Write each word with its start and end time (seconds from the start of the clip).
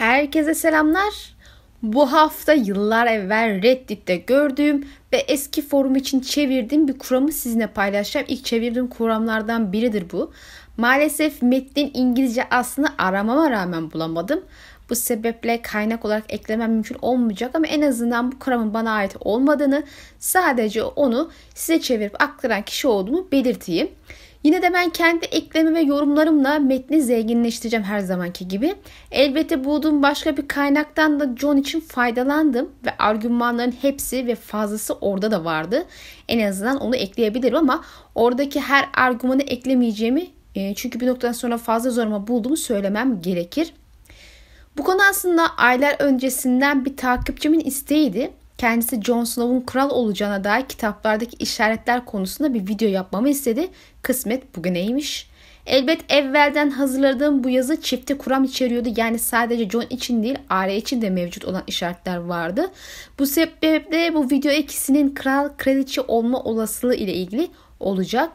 Herkese 0.00 0.54
selamlar. 0.54 1.34
Bu 1.82 2.12
hafta 2.12 2.52
yıllar 2.52 3.06
evvel 3.06 3.62
Reddit'te 3.62 4.16
gördüğüm 4.16 4.88
ve 5.12 5.16
eski 5.16 5.62
forum 5.62 5.96
için 5.96 6.20
çevirdiğim 6.20 6.88
bir 6.88 6.98
kuramı 6.98 7.32
sizinle 7.32 7.66
paylaşacağım. 7.66 8.26
İlk 8.28 8.44
çevirdiğim 8.44 8.88
kuramlardan 8.88 9.72
biridir 9.72 10.04
bu. 10.12 10.32
Maalesef 10.76 11.42
metnin 11.42 11.90
İngilizce 11.94 12.44
aslında 12.50 12.88
aramama 12.98 13.50
rağmen 13.50 13.92
bulamadım. 13.92 14.40
Bu 14.90 14.94
sebeple 14.94 15.62
kaynak 15.62 16.04
olarak 16.04 16.24
eklemem 16.28 16.72
mümkün 16.72 16.96
olmayacak 17.02 17.54
ama 17.54 17.66
en 17.66 17.82
azından 17.82 18.32
bu 18.32 18.38
kuramın 18.38 18.74
bana 18.74 18.92
ait 18.92 19.16
olmadığını 19.20 19.82
sadece 20.18 20.82
onu 20.82 21.30
size 21.54 21.80
çevirip 21.80 22.22
aktaran 22.22 22.62
kişi 22.62 22.88
olduğumu 22.88 23.28
belirteyim. 23.32 23.90
Yine 24.42 24.62
de 24.62 24.72
ben 24.72 24.90
kendi 24.90 25.24
ekleme 25.26 25.74
ve 25.74 25.80
yorumlarımla 25.80 26.58
metni 26.58 27.02
zenginleştireceğim 27.02 27.84
her 27.84 28.00
zamanki 28.00 28.48
gibi. 28.48 28.74
Elbette 29.10 29.64
bulduğum 29.64 30.02
başka 30.02 30.36
bir 30.36 30.48
kaynaktan 30.48 31.20
da 31.20 31.36
John 31.36 31.56
için 31.56 31.80
faydalandım 31.80 32.70
ve 32.86 32.90
argümanların 32.98 33.74
hepsi 33.82 34.26
ve 34.26 34.34
fazlası 34.34 34.94
orada 34.94 35.30
da 35.30 35.44
vardı. 35.44 35.84
En 36.28 36.48
azından 36.48 36.76
onu 36.76 36.96
ekleyebilirim 36.96 37.56
ama 37.56 37.84
oradaki 38.14 38.60
her 38.60 38.88
argümanı 38.94 39.42
eklemeyeceğimi 39.42 40.26
e, 40.54 40.74
çünkü 40.74 41.00
bir 41.00 41.06
noktadan 41.06 41.32
sonra 41.32 41.58
fazla 41.58 41.90
zoruma 41.90 42.26
bulduğumu 42.26 42.56
söylemem 42.56 43.22
gerekir. 43.22 43.74
Bu 44.78 44.84
konu 44.84 45.02
aslında 45.10 45.56
aylar 45.56 45.96
öncesinden 45.98 46.84
bir 46.84 46.96
takipçimin 46.96 47.60
isteğiydi. 47.60 48.30
Kendisi 48.60 49.02
Jon 49.02 49.24
Snow'un 49.24 49.60
kral 49.60 49.90
olacağına 49.90 50.44
dair 50.44 50.64
kitaplardaki 50.64 51.36
işaretler 51.36 52.04
konusunda 52.04 52.54
bir 52.54 52.68
video 52.68 52.88
yapmamı 52.88 53.28
istedi. 53.28 53.68
Kısmet 54.02 54.56
bugüneymiş. 54.56 55.30
Elbet 55.66 56.12
evvelden 56.12 56.70
hazırladığım 56.70 57.44
bu 57.44 57.48
yazı 57.48 57.80
çifte 57.80 58.18
kuram 58.18 58.44
içeriyordu. 58.44 58.88
Yani 58.96 59.18
sadece 59.18 59.70
John 59.70 59.84
için 59.90 60.22
değil 60.22 60.38
Arya 60.48 60.76
için 60.76 61.02
de 61.02 61.10
mevcut 61.10 61.44
olan 61.44 61.62
işaretler 61.66 62.16
vardı. 62.16 62.70
Bu 63.18 63.26
sebeple 63.26 64.14
bu 64.14 64.30
video 64.30 64.52
ikisinin 64.52 65.14
kral 65.14 65.48
kraliçe 65.58 66.00
olma 66.00 66.42
olasılığı 66.42 66.94
ile 66.94 67.14
ilgili 67.14 67.48
olacak. 67.80 68.30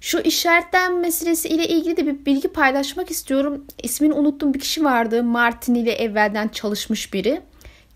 Şu 0.00 0.20
işaretten 0.20 1.00
meselesi 1.00 1.48
ile 1.48 1.68
ilgili 1.68 1.96
de 1.96 2.06
bir 2.06 2.26
bilgi 2.26 2.48
paylaşmak 2.48 3.10
istiyorum. 3.10 3.64
İsmini 3.82 4.12
unuttuğum 4.12 4.54
bir 4.54 4.60
kişi 4.60 4.84
vardı. 4.84 5.22
Martin 5.22 5.74
ile 5.74 5.92
evvelden 5.92 6.48
çalışmış 6.48 7.12
biri. 7.12 7.42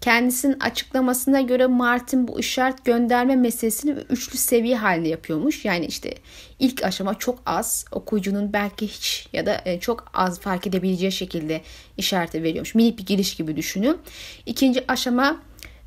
Kendisinin 0.00 0.60
açıklamasına 0.60 1.40
göre 1.40 1.66
Martin 1.66 2.28
bu 2.28 2.40
işaret 2.40 2.84
gönderme 2.84 3.36
meselesini 3.36 3.90
üçlü 3.90 4.38
seviye 4.38 4.76
halinde 4.76 5.08
yapıyormuş. 5.08 5.64
Yani 5.64 5.86
işte 5.86 6.14
ilk 6.58 6.84
aşama 6.84 7.14
çok 7.14 7.38
az 7.46 7.84
okuyucunun 7.92 8.52
belki 8.52 8.86
hiç 8.88 9.28
ya 9.32 9.46
da 9.46 9.62
e, 9.64 9.80
çok 9.80 10.10
az 10.14 10.40
fark 10.40 10.66
edebileceği 10.66 11.12
şekilde 11.12 11.60
işareti 11.96 12.42
veriyormuş. 12.42 12.74
Minik 12.74 12.98
bir 12.98 13.06
giriş 13.06 13.34
gibi 13.36 13.56
düşünün. 13.56 13.98
İkinci 14.46 14.84
aşama 14.88 15.40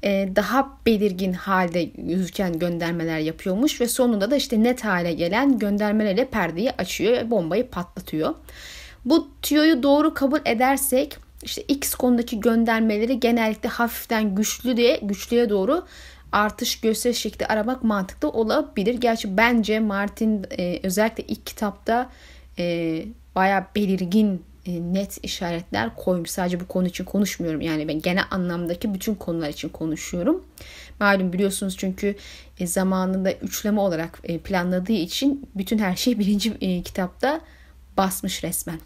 e, 0.03 0.29
daha 0.35 0.77
belirgin 0.85 1.33
halde 1.33 1.83
gözüken 1.83 2.59
göndermeler 2.59 3.19
yapıyormuş 3.19 3.81
ve 3.81 3.87
sonunda 3.87 4.31
da 4.31 4.35
işte 4.35 4.63
net 4.63 4.85
hale 4.85 5.13
gelen 5.13 5.59
göndermelerle 5.59 6.25
perdeyi 6.25 6.71
açıyor 6.71 7.13
ve 7.13 7.31
bombayı 7.31 7.67
patlatıyor. 7.67 8.35
Bu 9.05 9.27
tüyoyu 9.41 9.83
doğru 9.83 10.13
kabul 10.13 10.39
edersek 10.45 11.17
işte 11.43 11.61
X 11.61 11.95
konudaki 11.95 12.39
göndermeleri 12.39 13.19
genellikle 13.19 13.69
hafiften 13.69 14.35
güçlü 14.35 14.77
diye 14.77 14.99
güçlüye 15.01 15.49
doğru 15.49 15.85
artış 16.31 16.79
gösteriş 16.79 17.17
şekli 17.17 17.45
aramak 17.45 17.83
mantıklı 17.83 18.29
olabilir. 18.29 18.93
Gerçi 18.93 19.37
bence 19.37 19.79
Martin 19.79 20.45
e, 20.57 20.79
özellikle 20.83 21.23
ilk 21.23 21.45
kitapta 21.45 22.09
e, 22.59 23.05
baya 23.35 23.67
belirgin 23.75 24.43
e, 24.65 24.93
net 24.93 25.19
işaretler 25.23 25.95
koymuş. 25.95 26.29
Sadece 26.29 26.59
bu 26.59 26.67
konu 26.67 26.87
için 26.87 27.05
konuşmuyorum. 27.05 27.61
Yani 27.61 27.87
ben 27.87 28.01
genel 28.01 28.23
anlamdaki 28.31 28.93
bütün 28.93 29.15
konular 29.15 29.49
için 29.49 29.69
konuşuyorum. 29.69 30.43
Malum 30.99 31.33
biliyorsunuz 31.33 31.77
çünkü 31.77 32.15
e, 32.59 32.67
zamanında 32.67 33.31
üçleme 33.31 33.79
olarak 33.79 34.19
e, 34.23 34.37
planladığı 34.37 34.91
için 34.91 35.49
bütün 35.55 35.77
her 35.77 35.95
şey 35.95 36.19
birinci 36.19 36.53
e, 36.61 36.81
kitapta 36.81 37.41
basmış 37.97 38.43
resmen. 38.43 38.79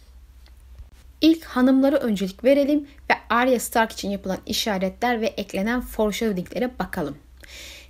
İlk 1.25 1.43
hanımlara 1.43 1.95
öncelik 1.95 2.43
verelim 2.43 2.87
ve 3.09 3.13
Arya 3.29 3.59
Stark 3.59 3.91
için 3.91 4.09
yapılan 4.09 4.37
işaretler 4.45 5.21
ve 5.21 5.25
eklenen 5.25 5.81
foreshadowinglere 5.81 6.79
bakalım. 6.79 7.17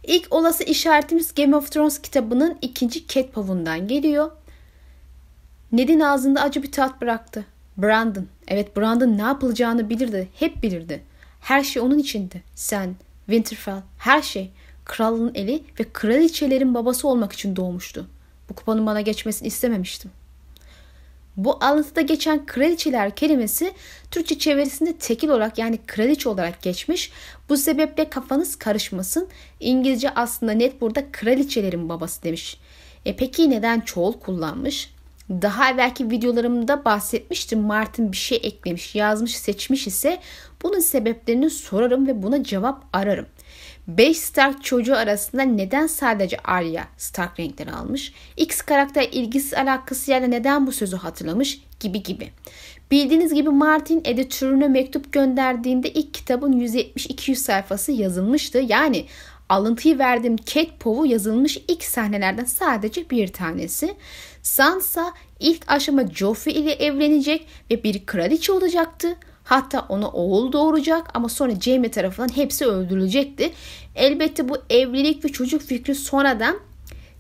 İlk 0.04 0.34
olası 0.34 0.64
işaretimiz 0.64 1.36
Game 1.36 1.56
of 1.56 1.72
Thrones 1.72 2.02
kitabının 2.02 2.58
ikinci 2.62 3.08
Cat 3.08 3.34
Pavun'dan 3.34 3.88
geliyor. 3.88 4.32
Ned'in 5.72 6.00
ağzında 6.00 6.42
acı 6.42 6.64
bir 6.64 6.72
tat 6.72 7.02
bıraktı. 7.02 7.46
Brandon, 7.78 8.28
evet 8.48 8.78
Brandon 8.78 9.18
ne 9.18 9.22
yapılacağını 9.22 9.90
bilirdi, 9.90 10.28
hep 10.34 10.64
bilirdi. 10.64 11.04
Her 11.42 11.64
şey 11.64 11.82
onun 11.82 12.00
içindi. 12.00 12.44
Sen, 12.56 12.96
Winterfell, 13.26 13.82
her 13.98 14.22
şey. 14.22 14.52
Kralın 14.86 15.32
eli 15.36 15.64
ve 15.80 15.84
kraliçelerin 15.94 16.74
babası 16.74 17.08
olmak 17.08 17.34
için 17.34 17.56
doğmuştu. 17.56 18.08
Bu 18.50 18.56
kupanın 18.56 18.86
bana 18.86 19.02
geçmesini 19.02 19.48
istememiştim.'' 19.48 20.25
Bu 21.38 21.58
alıntıda 21.62 22.02
geçen 22.02 22.46
kraliçeler 22.46 23.16
kelimesi 23.16 23.74
Türkçe 24.12 24.38
çevirisinde 24.40 24.94
tekil 24.94 25.30
olarak 25.30 25.58
yani 25.58 25.80
kraliçe 25.88 26.30
olarak 26.30 26.62
geçmiş. 26.62 27.12
Bu 27.50 27.58
sebeple 27.58 28.10
kafanız 28.10 28.56
karışmasın. 28.56 29.28
İngilizce 29.60 30.10
aslında 30.10 30.52
net 30.52 30.82
burada 30.82 31.12
kraliçelerin 31.12 31.90
babası 31.90 32.24
demiş. 32.24 32.60
E 33.06 33.16
peki 33.16 33.50
neden 33.50 33.80
çoğul 33.82 34.14
kullanmış? 34.14 34.96
Daha 35.30 35.72
evvelki 35.72 36.10
videolarımda 36.10 36.86
bahsetmiştim. 36.86 37.60
Martin 37.60 38.12
bir 38.12 38.18
şey 38.18 38.40
eklemiş, 38.44 38.96
yazmış, 38.96 39.38
seçmiş 39.38 39.88
ise 39.88 40.20
bunun 40.64 40.80
sebeplerini 40.80 41.50
sorarım 41.50 42.08
ve 42.08 42.24
buna 42.24 42.44
cevap 42.44 42.84
ararım. 42.94 43.26
5 43.88 44.18
Stark 44.18 44.64
çocuğu 44.64 44.96
arasında 44.96 45.42
neden 45.44 45.88
sadece 45.88 46.38
Arya 46.44 46.88
Stark 46.98 47.40
renkleri 47.40 47.72
almış? 47.72 48.14
X 48.38 48.62
karakter 48.62 49.10
ilgisi 49.12 49.58
alakası 49.58 50.12
yerine 50.12 50.32
neden 50.32 50.68
bu 50.68 50.72
sözü 50.72 50.96
hatırlamış? 50.96 51.62
Gibi 51.80 52.04
gibi. 52.04 52.30
Bildiğiniz 52.92 53.34
gibi 53.34 53.50
Martin 53.50 54.02
editörüne 54.06 54.68
mektup 54.68 55.14
gönderdiğinde 55.14 55.90
ilk 55.90 56.14
kitabın 56.14 56.54
170-200 56.54 57.36
sayfası 57.36 57.92
yazılmıştı. 57.92 58.58
Yani 58.58 59.06
alıntıyı 59.50 60.00
verdiğim 60.00 60.36
Cat 60.36 60.80
Pov'u 60.80 61.06
yazılmış 61.06 61.58
ilk 61.68 61.84
sahnelerden 61.84 62.46
sadece 62.46 63.10
bir 63.10 63.28
tanesi. 63.28 63.96
Sansa 64.42 65.14
ilk 65.40 65.72
aşama 65.72 66.08
Joffrey 66.08 66.54
ile 66.54 66.72
evlenecek 66.72 67.48
ve 67.72 67.84
bir 67.84 68.06
kraliçe 68.06 68.52
olacaktı. 68.52 69.16
Hatta 69.46 69.86
ona 69.90 70.10
oğul 70.10 70.52
doğuracak 70.52 71.08
ama 71.14 71.30
sonra 71.30 71.56
Jamie 71.56 71.92
tarafından 71.92 72.36
hepsi 72.36 72.66
öldürülecekti. 72.66 73.52
Elbette 73.96 74.50
bu 74.50 74.58
evlilik 74.70 75.26
ve 75.26 75.30
çocuk 75.30 75.62
fikri 75.62 75.96
sonradan 75.96 76.60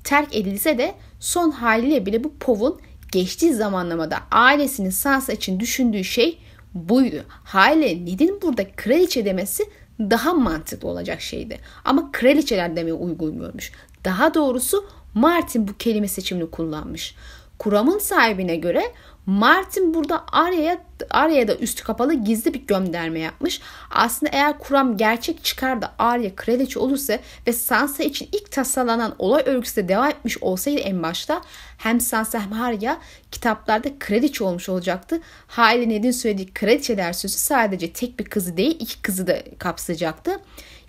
terk 0.03 0.35
edilse 0.35 0.77
de 0.77 0.95
son 1.19 1.51
haliyle 1.51 2.05
bile 2.05 2.23
bu 2.23 2.33
Pov'un 2.39 2.79
geçtiği 3.11 3.53
zamanlamada 3.53 4.17
ailesinin 4.31 4.89
Sansa 4.89 5.33
için 5.33 5.59
düşündüğü 5.59 6.03
şey 6.03 6.39
buydu. 6.73 7.23
Hale 7.43 8.05
Ned'in 8.05 8.41
burada 8.41 8.71
kraliçe 8.75 9.25
demesi 9.25 9.63
daha 9.99 10.33
mantıklı 10.33 10.87
olacak 10.87 11.21
şeydi. 11.21 11.59
Ama 11.85 12.11
kraliçeler 12.11 12.75
demeye 12.75 12.93
uygun 12.93 13.39
görmüş. 13.39 13.71
Daha 14.05 14.33
doğrusu 14.33 14.85
Martin 15.13 15.67
bu 15.67 15.77
kelime 15.77 16.07
seçimini 16.07 16.51
kullanmış. 16.51 17.15
Kuramın 17.59 17.99
sahibine 17.99 18.55
göre 18.55 18.83
Martin 19.25 19.93
burada 19.93 20.25
Arya'ya 20.31 20.81
Arya'ya 21.09 21.47
da 21.47 21.55
üstü 21.55 21.83
kapalı 21.83 22.13
gizli 22.13 22.53
bir 22.53 22.67
gönderme 22.67 23.19
yapmış. 23.19 23.61
Aslında 23.91 24.31
eğer 24.31 24.59
kuram 24.59 24.97
gerçek 24.97 25.43
çıkar 25.43 25.81
da 25.81 25.93
Arya 25.99 26.35
kraliçe 26.35 26.79
olursa 26.79 27.19
ve 27.47 27.53
Sansa 27.53 28.03
için 28.03 28.29
ilk 28.31 28.51
tasarlanan 28.51 29.15
olay 29.19 29.43
örgüsü 29.45 29.75
de 29.75 29.87
devam 29.87 30.09
etmiş 30.09 30.37
olsaydı 30.43 30.79
en 30.79 31.03
başta 31.03 31.41
hem 31.77 32.01
Sansa 32.01 32.39
hem 32.39 32.53
Arya 32.53 32.97
kitaplarda 33.31 33.89
kraliçe 33.99 34.43
olmuş 34.43 34.69
olacaktı. 34.69 35.21
Hali 35.47 35.89
Ned'in 35.89 36.11
söylediği 36.11 36.53
kraliçeler 36.53 37.13
sözü 37.13 37.37
sadece 37.37 37.93
tek 37.93 38.19
bir 38.19 38.25
kızı 38.25 38.57
değil 38.57 38.77
iki 38.79 39.01
kızı 39.01 39.27
da 39.27 39.43
kapsayacaktı. 39.59 40.39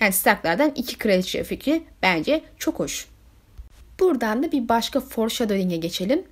Yani 0.00 0.12
Stark'lardan 0.12 0.72
iki 0.74 0.98
kraliçe 0.98 1.44
fikri 1.44 1.82
bence 2.02 2.44
çok 2.58 2.78
hoş. 2.78 3.06
Buradan 4.00 4.42
da 4.42 4.52
bir 4.52 4.68
başka 4.68 5.00
foreshadowing'e 5.00 5.76
geçelim. 5.76 6.24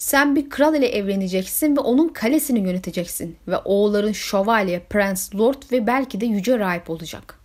Sen 0.00 0.36
bir 0.36 0.50
kral 0.50 0.74
ile 0.74 0.88
evleneceksin 0.88 1.76
ve 1.76 1.80
onun 1.80 2.08
kalesini 2.08 2.58
yöneteceksin 2.58 3.36
ve 3.48 3.56
oğulların 3.56 4.12
şövalye, 4.12 4.80
prens, 4.80 5.34
lord 5.34 5.62
ve 5.72 5.86
belki 5.86 6.20
de 6.20 6.26
yüce 6.26 6.58
rahip 6.58 6.90
olacak. 6.90 7.38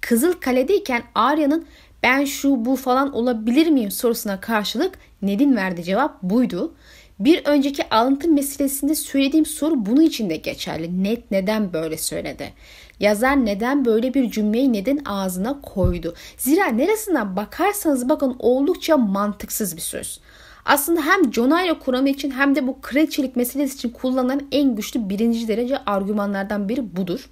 Kızıl 0.00 0.32
Kale'deyken 0.32 1.02
Arya'nın 1.14 1.66
ben 2.02 2.24
şu 2.24 2.64
bu 2.64 2.76
falan 2.76 3.12
olabilir 3.12 3.66
miyim 3.66 3.90
sorusuna 3.90 4.40
karşılık 4.40 4.98
Ned'in 5.22 5.56
verdiği 5.56 5.84
cevap 5.84 6.22
buydu. 6.22 6.74
Bir 7.18 7.44
önceki 7.44 7.90
alıntı 7.90 8.28
meselesinde 8.28 8.94
söylediğim 8.94 9.46
soru 9.46 9.86
bunun 9.86 10.02
için 10.02 10.30
de 10.30 10.36
geçerli. 10.36 11.04
Ned 11.04 11.22
neden 11.30 11.72
böyle 11.72 11.98
söyledi? 11.98 12.52
Yazar 13.00 13.46
neden 13.46 13.84
böyle 13.84 14.14
bir 14.14 14.30
cümleyi 14.30 14.72
neden 14.72 15.00
ağzına 15.04 15.60
koydu? 15.60 16.14
Zira 16.38 16.66
neresinden 16.66 17.36
bakarsanız 17.36 18.08
bakın 18.08 18.36
oldukça 18.38 18.96
mantıksız 18.96 19.76
bir 19.76 19.82
söz. 19.82 20.20
Aslında 20.66 21.06
hem 21.06 21.34
Jonah 21.34 21.62
ile 21.62 21.78
Kurama 21.78 22.08
için 22.08 22.30
hem 22.30 22.54
de 22.56 22.66
bu 22.66 22.80
kraliçelik 22.80 23.36
meselesi 23.36 23.74
için 23.74 23.90
kullanılan 23.90 24.42
en 24.52 24.76
güçlü 24.76 25.08
birinci 25.08 25.48
derece 25.48 25.78
argümanlardan 25.78 26.68
biri 26.68 26.96
budur. 26.96 27.30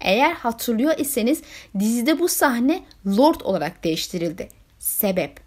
Eğer 0.00 0.32
hatırlıyor 0.32 0.98
iseniz 0.98 1.42
dizide 1.78 2.18
bu 2.18 2.28
sahne 2.28 2.82
Lord 3.06 3.40
olarak 3.40 3.84
değiştirildi. 3.84 4.48
Sebep 4.78 5.40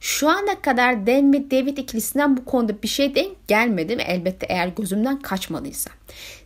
şu 0.00 0.28
ana 0.28 0.60
kadar 0.62 1.06
Dan 1.06 1.32
ve 1.32 1.50
David 1.50 1.76
ikilisinden 1.76 2.36
bu 2.36 2.44
konuda 2.44 2.82
bir 2.82 2.88
şey 2.88 3.14
denk 3.14 3.48
gelmedi 3.48 3.96
mi? 3.96 4.02
Elbette 4.02 4.46
eğer 4.48 4.68
gözümden 4.68 5.22
kaçmadıysa. 5.22 5.90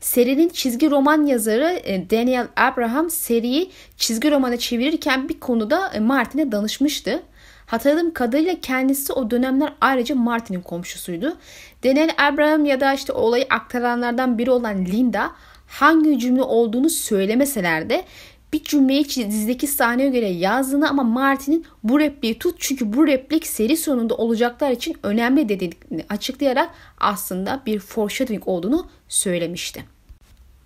Serinin 0.01 0.49
çizgi 0.49 0.91
roman 0.91 1.27
yazarı 1.27 1.81
e, 1.85 2.11
Daniel 2.11 2.49
Abraham 2.57 3.11
seriyi 3.11 3.71
çizgi 3.97 4.31
romana 4.31 4.57
çevirirken 4.57 5.29
bir 5.29 5.41
konuda 5.41 5.91
e, 5.95 6.01
Martin'e 6.01 6.53
danışmıştı. 6.53 7.23
Hatırladığım 7.71 8.13
kadarıyla 8.13 8.61
kendisi 8.63 9.13
o 9.13 9.31
dönemler 9.31 9.73
ayrıca 9.81 10.15
Martin'in 10.15 10.61
komşusuydu. 10.61 11.37
Daniel 11.85 12.11
Abraham 12.19 12.65
ya 12.65 12.81
da 12.81 12.95
işte 12.95 13.13
olayı 13.13 13.47
aktaranlardan 13.51 14.39
biri 14.39 14.51
olan 14.51 14.87
Linda 14.87 15.31
hangi 15.67 16.19
cümle 16.19 16.43
olduğunu 16.43 16.91
söylemeseler 16.91 17.91
de 17.91 18.05
bir 18.53 18.65
cümleyi 18.65 19.05
dizideki 19.05 19.67
sahneye 19.67 20.09
göre 20.09 20.29
yazdığını 20.29 20.91
ama 20.91 21.03
Martin'in 21.03 21.67
bu 21.83 22.01
repliği 22.01 22.39
tut 22.39 22.57
çünkü 22.59 22.93
bu 22.93 23.07
replik 23.07 23.47
seri 23.47 23.77
sonunda 23.77 24.15
olacaklar 24.15 24.71
için 24.71 24.97
önemli 25.03 25.49
dediğini 25.49 26.05
açıklayarak 26.09 26.71
aslında 27.01 27.63
bir 27.67 27.79
foreshadowing 27.79 28.49
olduğunu 28.49 28.87
söylemişti. 29.09 29.85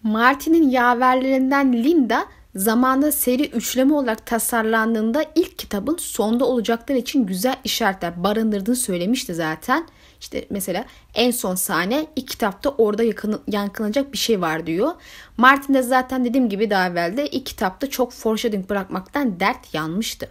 Martin'in 0.03 0.71
yaverlerinden 0.71 1.73
Linda 1.73 2.25
zamanda 2.57 3.13
seri 3.13 3.47
üçleme 3.47 3.95
olarak 3.95 4.27
tasarlandığında 4.27 5.25
ilk 5.35 5.59
kitabın 5.59 5.97
sonda 5.97 6.45
olacaklar 6.45 6.95
için 6.95 7.27
güzel 7.27 7.57
işaretler 7.65 8.25
barındırdığını 8.25 8.77
söylemişti 8.77 9.35
zaten. 9.35 9.89
İşte 10.21 10.47
mesela 10.51 10.85
en 11.15 11.31
son 11.31 11.55
sahne 11.55 12.07
ilk 12.17 12.29
kitapta 12.29 12.71
orada 12.71 13.03
yakın, 13.03 13.41
yankılanacak 13.49 14.13
bir 14.13 14.19
şey 14.19 14.41
var 14.41 14.67
diyor. 14.67 14.93
Martin 15.37 15.75
de 15.75 15.83
zaten 15.83 16.25
dediğim 16.25 16.49
gibi 16.49 16.71
daha 16.71 16.89
evvel 16.89 17.17
de 17.17 17.27
ilk 17.27 17.47
kitapta 17.47 17.91
çok 17.91 18.13
foreshadowing 18.13 18.71
bırakmaktan 18.71 19.41
dert 19.41 19.75
yanmıştı. 19.75 20.29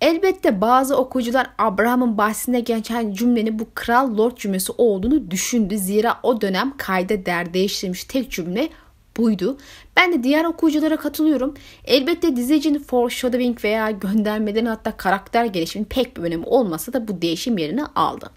Elbette 0.00 0.60
bazı 0.60 0.96
okuyucular 0.96 1.50
Abraham'ın 1.58 2.18
bahsinde 2.18 2.60
geçen 2.60 3.12
cümlenin 3.12 3.58
bu 3.58 3.68
kral 3.74 4.18
lord 4.18 4.36
cümlesi 4.36 4.72
olduğunu 4.78 5.30
düşündü. 5.30 5.78
Zira 5.78 6.20
o 6.22 6.40
dönem 6.40 6.74
kayda 6.76 7.26
der 7.26 7.54
değiştirmiş 7.54 8.04
tek 8.04 8.30
cümle 8.30 8.68
buydu. 9.16 9.58
Ben 9.96 10.12
de 10.12 10.22
diğer 10.22 10.44
okuyuculara 10.44 10.96
katılıyorum. 10.96 11.54
Elbette 11.84 12.36
dizicinin 12.36 12.78
foreshadowing 12.78 13.64
veya 13.64 13.90
göndermelerin 13.90 14.66
hatta 14.66 14.96
karakter 14.96 15.44
gelişiminin 15.44 15.88
pek 15.88 16.16
bir 16.16 16.22
önemi 16.22 16.44
olmasa 16.46 16.92
da 16.92 17.08
bu 17.08 17.22
değişim 17.22 17.58
yerini 17.58 17.84
aldı. 17.84 18.30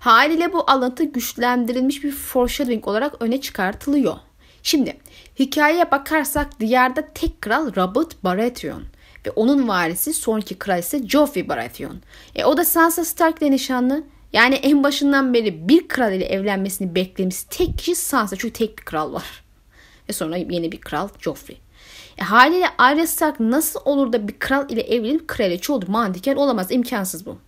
Haliyle 0.00 0.52
bu 0.52 0.70
alıntı 0.70 1.04
güçlendirilmiş 1.04 2.04
bir 2.04 2.12
foreshadowing 2.12 2.88
olarak 2.88 3.22
öne 3.22 3.40
çıkartılıyor. 3.40 4.16
Şimdi 4.62 4.96
hikayeye 5.38 5.90
bakarsak 5.90 6.60
diyarda 6.60 7.08
tek 7.14 7.42
kral 7.42 7.76
Robert 7.76 8.24
Baratheon 8.24 8.82
ve 9.26 9.30
onun 9.30 9.68
varisi 9.68 10.12
sonraki 10.12 10.58
kral 10.58 10.78
ise 10.78 11.08
Joffrey 11.08 11.48
Baratheon. 11.48 12.00
E, 12.34 12.44
o 12.44 12.56
da 12.56 12.64
Sansa 12.64 13.04
Stark 13.04 13.42
ile 13.42 13.50
nişanlı. 13.50 14.04
Yani 14.32 14.54
en 14.54 14.84
başından 14.84 15.34
beri 15.34 15.68
bir 15.68 15.88
kral 15.88 16.12
ile 16.12 16.24
evlenmesini 16.24 16.94
beklemiş 16.94 17.42
tek 17.42 17.78
kişi 17.78 17.94
Sansa 17.94 18.36
çünkü 18.36 18.52
tek 18.52 18.78
bir 18.78 18.84
kral 18.84 19.12
var. 19.12 19.44
Ve 20.08 20.12
sonra 20.12 20.36
yeni 20.36 20.72
bir 20.72 20.80
kral 20.80 21.08
Joffrey. 21.20 21.60
E, 22.18 22.22
haliyle 22.22 22.66
Arya 22.78 23.06
Stark 23.06 23.40
nasıl 23.40 23.80
olur 23.84 24.12
da 24.12 24.28
bir 24.28 24.38
kral 24.38 24.70
ile 24.70 24.80
evlenip 24.80 25.28
kraliçe 25.28 25.72
olur? 25.72 25.88
Mantıken 25.88 26.36
olamaz. 26.36 26.70
imkansız 26.70 27.26
bu. 27.26 27.38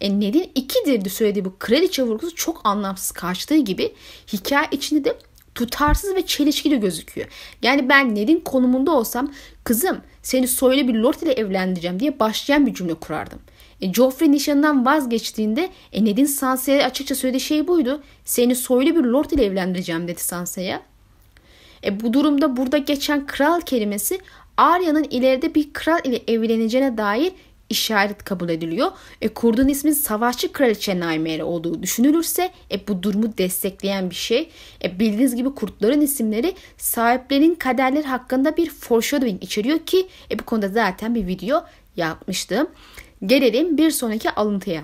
E 0.00 0.20
Ned'in 0.20 0.52
ikidir 0.54 1.10
söylediği 1.10 1.44
bu 1.44 1.58
kraliçe 1.58 2.02
vurgusu 2.02 2.34
çok 2.34 2.60
anlamsız 2.64 3.10
kaçtığı 3.10 3.56
gibi 3.56 3.94
hikaye 4.32 4.68
içinde 4.70 5.04
de 5.04 5.18
tutarsız 5.54 6.14
ve 6.14 6.26
çelişkili 6.26 6.80
gözüküyor. 6.80 7.28
Yani 7.62 7.88
ben 7.88 8.14
Ned'in 8.14 8.40
konumunda 8.40 8.90
olsam 8.90 9.32
kızım 9.64 10.00
seni 10.22 10.48
soylu 10.48 10.88
bir 10.88 10.94
lord 10.94 11.22
ile 11.22 11.32
evlendireceğim 11.32 12.00
diye 12.00 12.20
başlayan 12.20 12.66
bir 12.66 12.74
cümle 12.74 12.94
kurardım. 12.94 13.38
E, 13.80 13.92
Joffrey 13.92 14.32
nişanından 14.32 14.86
vazgeçtiğinde 14.86 15.70
e, 15.92 16.04
Ned'in 16.04 16.24
Sansa'ya 16.24 16.86
açıkça 16.86 17.14
söylediği 17.14 17.40
şey 17.40 17.68
buydu. 17.68 18.02
Seni 18.24 18.54
soylu 18.54 18.96
bir 18.96 19.04
lord 19.04 19.30
ile 19.30 19.44
evlendireceğim 19.44 20.08
dedi 20.08 20.22
Sansa'ya. 20.22 20.82
E, 21.84 22.00
bu 22.00 22.12
durumda 22.12 22.56
burada 22.56 22.78
geçen 22.78 23.26
kral 23.26 23.60
kelimesi 23.60 24.20
Arya'nın 24.56 25.04
ileride 25.10 25.54
bir 25.54 25.72
kral 25.72 26.00
ile 26.04 26.20
evleneceğine 26.26 26.98
dair 26.98 27.32
işaret 27.70 28.24
kabul 28.24 28.48
ediliyor. 28.48 28.90
E, 29.20 29.28
kurdun 29.28 29.68
ismin 29.68 29.92
savaşçı 29.92 30.52
kraliçe 30.52 31.00
Naimere 31.00 31.44
olduğu 31.44 31.82
düşünülürse 31.82 32.50
e, 32.72 32.88
bu 32.88 33.02
durumu 33.02 33.38
destekleyen 33.38 34.10
bir 34.10 34.14
şey. 34.14 34.50
E, 34.84 34.98
bildiğiniz 35.00 35.36
gibi 35.36 35.54
kurtların 35.54 36.00
isimleri 36.00 36.54
sahiplerinin 36.76 37.54
kaderleri 37.54 38.06
hakkında 38.06 38.56
bir 38.56 38.70
foreshadowing 38.70 39.44
içeriyor 39.44 39.78
ki 39.78 40.08
e, 40.30 40.38
bu 40.38 40.44
konuda 40.44 40.68
zaten 40.68 41.14
bir 41.14 41.26
video 41.26 41.64
yapmıştım. 41.96 42.68
Gelelim 43.26 43.78
bir 43.78 43.90
sonraki 43.90 44.30
alıntıya. 44.30 44.82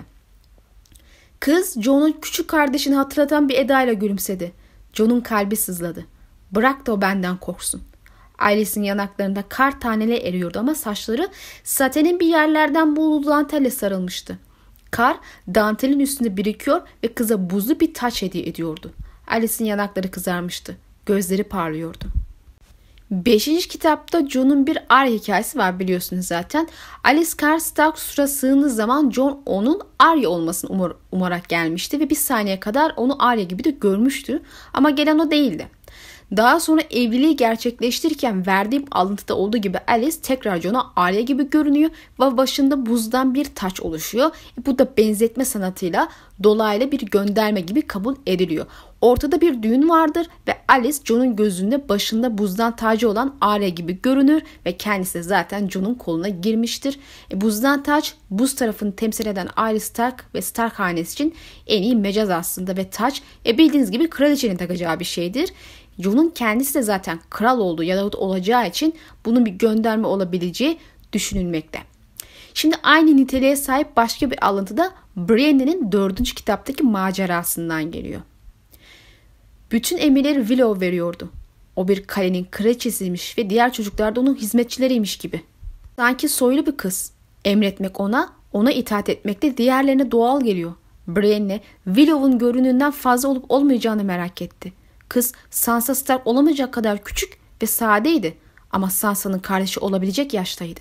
Kız 1.39 1.81
John'un 1.81 2.17
küçük 2.21 2.47
kardeşini 2.47 2.95
hatırlatan 2.95 3.49
bir 3.49 3.57
edayla 3.57 3.93
gülümsedi. 3.93 4.51
John'un 4.93 5.21
kalbi 5.21 5.55
sızladı. 5.55 6.05
Bırak 6.55 6.85
da 6.85 6.93
o 6.93 7.01
benden 7.01 7.37
korksun. 7.37 7.81
Ailesinin 8.39 8.85
yanaklarında 8.85 9.43
kar 9.49 9.79
taneleri 9.79 10.17
eriyordu 10.17 10.59
ama 10.59 10.75
saçları 10.75 11.29
satenin 11.63 12.19
bir 12.19 12.27
yerlerden 12.27 12.95
bulduğu 12.95 13.27
dantelle 13.27 13.69
sarılmıştı. 13.69 14.39
Kar 14.91 15.17
dantelin 15.55 15.99
üstünde 15.99 16.37
birikiyor 16.37 16.81
ve 17.03 17.13
kıza 17.13 17.49
buzlu 17.49 17.79
bir 17.79 17.93
taç 17.93 18.21
hediye 18.21 18.45
ediyordu. 18.45 18.91
Alice'in 19.27 19.67
yanakları 19.67 20.11
kızarmıştı. 20.11 20.77
Gözleri 21.05 21.43
parlıyordu. 21.43 22.05
Beşinci 23.11 23.67
kitapta 23.67 24.27
John'un 24.27 24.67
bir 24.67 24.77
ar 24.89 25.07
hikayesi 25.07 25.57
var 25.57 25.79
biliyorsunuz 25.79 26.25
zaten. 26.25 26.67
Alice 27.03 27.31
Karstark 27.37 27.99
sura 27.99 28.27
sığındığı 28.27 28.69
zaman 28.69 29.11
John 29.11 29.41
onun 29.45 29.81
Arya 29.99 30.29
olmasını 30.29 30.71
umar, 30.71 30.93
umarak 31.11 31.49
gelmişti 31.49 31.99
ve 31.99 32.09
bir 32.09 32.15
saniye 32.15 32.59
kadar 32.59 32.93
onu 32.97 33.15
Arya 33.19 33.43
gibi 33.43 33.63
de 33.63 33.69
görmüştü. 33.69 34.41
Ama 34.73 34.89
gelen 34.89 35.19
o 35.19 35.31
değildi. 35.31 35.67
Daha 36.37 36.59
sonra 36.59 36.81
evliliği 36.91 37.35
gerçekleştirirken 37.35 38.47
verdiğim 38.47 38.85
alıntıda 38.91 39.37
olduğu 39.37 39.57
gibi 39.57 39.77
Alice 39.87 40.17
tekrar 40.21 40.61
John'a 40.61 40.91
Arya 40.95 41.21
gibi 41.21 41.49
görünüyor 41.49 41.89
ve 42.19 42.37
başında 42.37 42.85
buzdan 42.85 43.33
bir 43.33 43.45
taç 43.55 43.81
oluşuyor. 43.81 44.31
Bu 44.65 44.79
da 44.79 44.97
benzetme 44.97 45.45
sanatıyla 45.45 46.09
dolaylı 46.43 46.91
bir 46.91 47.01
gönderme 47.01 47.61
gibi 47.61 47.81
kabul 47.81 48.15
ediliyor. 48.25 48.65
Ortada 49.01 49.41
bir 49.41 49.63
düğün 49.63 49.89
vardır 49.89 50.27
ve 50.47 50.57
Alice 50.67 50.97
John'un 51.03 51.35
gözünde 51.35 51.89
başında 51.89 52.37
buzdan 52.37 52.75
tacı 52.75 53.09
olan 53.09 53.35
Arya 53.41 53.69
gibi 53.69 54.01
görünür 54.01 54.43
ve 54.65 54.77
kendisi 54.77 55.23
zaten 55.23 55.69
John'un 55.69 55.95
koluna 55.95 56.29
girmiştir. 56.29 56.99
E, 57.31 57.41
buzdan 57.41 57.83
taç 57.83 58.13
buz 58.29 58.55
tarafını 58.55 58.95
temsil 58.95 59.25
eden 59.25 59.47
Arya 59.55 59.79
Stark 59.79 60.25
ve 60.35 60.41
Stark 60.41 60.73
hanesi 60.73 61.13
için 61.13 61.35
en 61.67 61.81
iyi 61.81 61.95
mecaz 61.95 62.29
aslında 62.29 62.77
ve 62.77 62.89
taç 62.89 63.21
e, 63.45 63.57
bildiğiniz 63.57 63.91
gibi 63.91 64.09
kraliçenin 64.09 64.57
takacağı 64.57 64.99
bir 64.99 65.05
şeydir. 65.05 65.53
Jon'un 65.99 66.29
kendisi 66.29 66.73
de 66.73 66.81
zaten 66.81 67.19
kral 67.29 67.59
olduğu 67.59 67.83
ya 67.83 67.97
da 67.97 68.17
olacağı 68.17 68.67
için 68.67 68.95
bunun 69.25 69.45
bir 69.45 69.51
gönderme 69.51 70.07
olabileceği 70.07 70.77
düşünülmekte. 71.13 71.79
Şimdi 72.53 72.75
aynı 72.83 73.17
niteliğe 73.17 73.55
sahip 73.55 73.97
başka 73.97 74.31
bir 74.31 74.45
alıntı 74.47 74.77
da 74.77 74.91
Brienne'nin 75.15 75.91
dördüncü 75.91 76.35
kitaptaki 76.35 76.83
macerasından 76.83 77.91
geliyor. 77.91 78.21
Bütün 79.71 79.97
emirleri 79.97 80.39
Willow 80.39 80.85
veriyordu. 80.85 81.31
O 81.75 81.87
bir 81.87 82.03
kalenin 82.03 82.47
kraliçesiymiş 82.51 83.37
ve 83.37 83.49
diğer 83.49 83.73
çocuklar 83.73 84.15
da 84.15 84.19
onun 84.19 84.35
hizmetçileriymiş 84.35 85.17
gibi. 85.17 85.41
Sanki 85.95 86.29
soylu 86.29 86.65
bir 86.65 86.77
kız. 86.77 87.11
Emretmek 87.45 87.99
ona, 87.99 88.33
ona 88.53 88.71
itaat 88.71 89.09
etmek 89.09 89.41
de 89.41 89.57
diğerlerine 89.57 90.11
doğal 90.11 90.41
geliyor. 90.41 90.73
Brienne, 91.07 91.61
Willow'un 91.85 92.39
görününden 92.39 92.91
fazla 92.91 93.29
olup 93.29 93.45
olmayacağını 93.49 94.03
merak 94.03 94.41
etti. 94.41 94.73
Kız 95.09 95.33
Sansa 95.49 95.95
Stark 95.95 96.27
olamayacak 96.27 96.73
kadar 96.73 97.03
küçük 97.03 97.37
ve 97.61 97.65
sadeydi 97.65 98.37
ama 98.71 98.89
Sansa'nın 98.89 99.39
kardeşi 99.39 99.79
olabilecek 99.79 100.33
yaştaydı. 100.33 100.79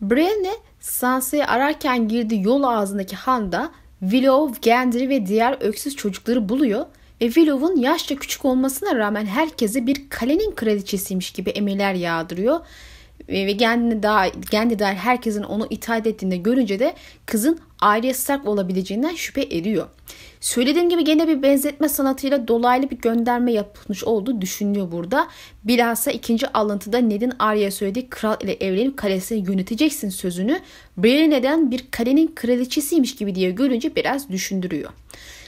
Brienne 0.00 0.52
Sansa'yı 0.80 1.46
ararken 1.46 2.08
girdiği 2.08 2.42
yol 2.42 2.62
ağzındaki 2.62 3.16
handa 3.16 3.70
Willow, 4.00 4.60
Gendry 4.60 5.08
ve 5.08 5.26
diğer 5.26 5.56
öksüz 5.60 5.96
çocukları 5.96 6.48
buluyor 6.48 6.86
ve 7.20 7.26
Willow'un 7.26 7.76
yaşça 7.76 8.16
küçük 8.16 8.44
olmasına 8.44 8.94
rağmen 8.94 9.26
herkese 9.26 9.86
bir 9.86 10.08
kalenin 10.08 10.54
kraliçesiymiş 10.54 11.30
gibi 11.30 11.50
emirler 11.50 11.94
yağdırıyor. 11.94 12.60
ve 13.28 13.56
kendini 13.56 14.02
daha 14.02 14.30
kendi 14.30 14.78
dair 14.78 14.96
herkesin 14.96 15.42
onu 15.42 15.66
itaat 15.70 16.06
ettiğinde 16.06 16.36
görünce 16.36 16.78
de 16.78 16.94
kızın 17.26 17.60
Arya 17.80 18.14
Stark 18.14 18.48
olabileceğinden 18.48 19.14
şüphe 19.14 19.42
ediyor. 19.42 19.86
Söylediğim 20.40 20.88
gibi 20.88 21.04
gene 21.04 21.28
bir 21.28 21.42
benzetme 21.42 21.88
sanatıyla 21.88 22.48
dolaylı 22.48 22.90
bir 22.90 22.96
gönderme 22.96 23.52
yapılmış 23.52 24.04
olduğu 24.04 24.40
düşünülüyor 24.40 24.92
burada. 24.92 25.28
Bilhassa 25.64 26.10
ikinci 26.10 26.48
alıntıda 26.48 26.98
Ned'in 26.98 27.32
Arya'ya 27.38 27.70
söylediği 27.70 28.10
kral 28.10 28.36
ile 28.40 28.52
evlenip 28.52 28.96
kalesini 28.96 29.50
yöneteceksin 29.50 30.08
sözünü 30.08 30.60
Brienne 30.96 31.36
neden 31.36 31.70
bir 31.70 31.84
kalenin 31.90 32.32
kraliçesiymiş 32.34 33.16
gibi 33.16 33.34
diye 33.34 33.50
görünce 33.50 33.96
biraz 33.96 34.30
düşündürüyor. 34.30 34.90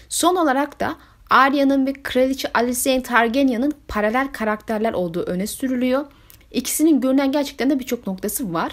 Son 0.09 0.37
olarak 0.37 0.81
da 0.81 0.97
Arya'nın 1.31 1.87
ve 1.87 1.93
kraliçe 1.93 2.51
Alicent 2.55 3.05
Targaryen'ın 3.05 3.73
paralel 3.89 4.29
karakterler 4.33 4.93
olduğu 4.93 5.23
öne 5.23 5.47
sürülüyor. 5.47 6.07
İkisinin 6.53 7.01
görünen 7.01 7.33
gerçekten 7.33 7.71
de 7.71 7.79
birçok 7.79 8.07
noktası 8.07 8.53
var. 8.53 8.73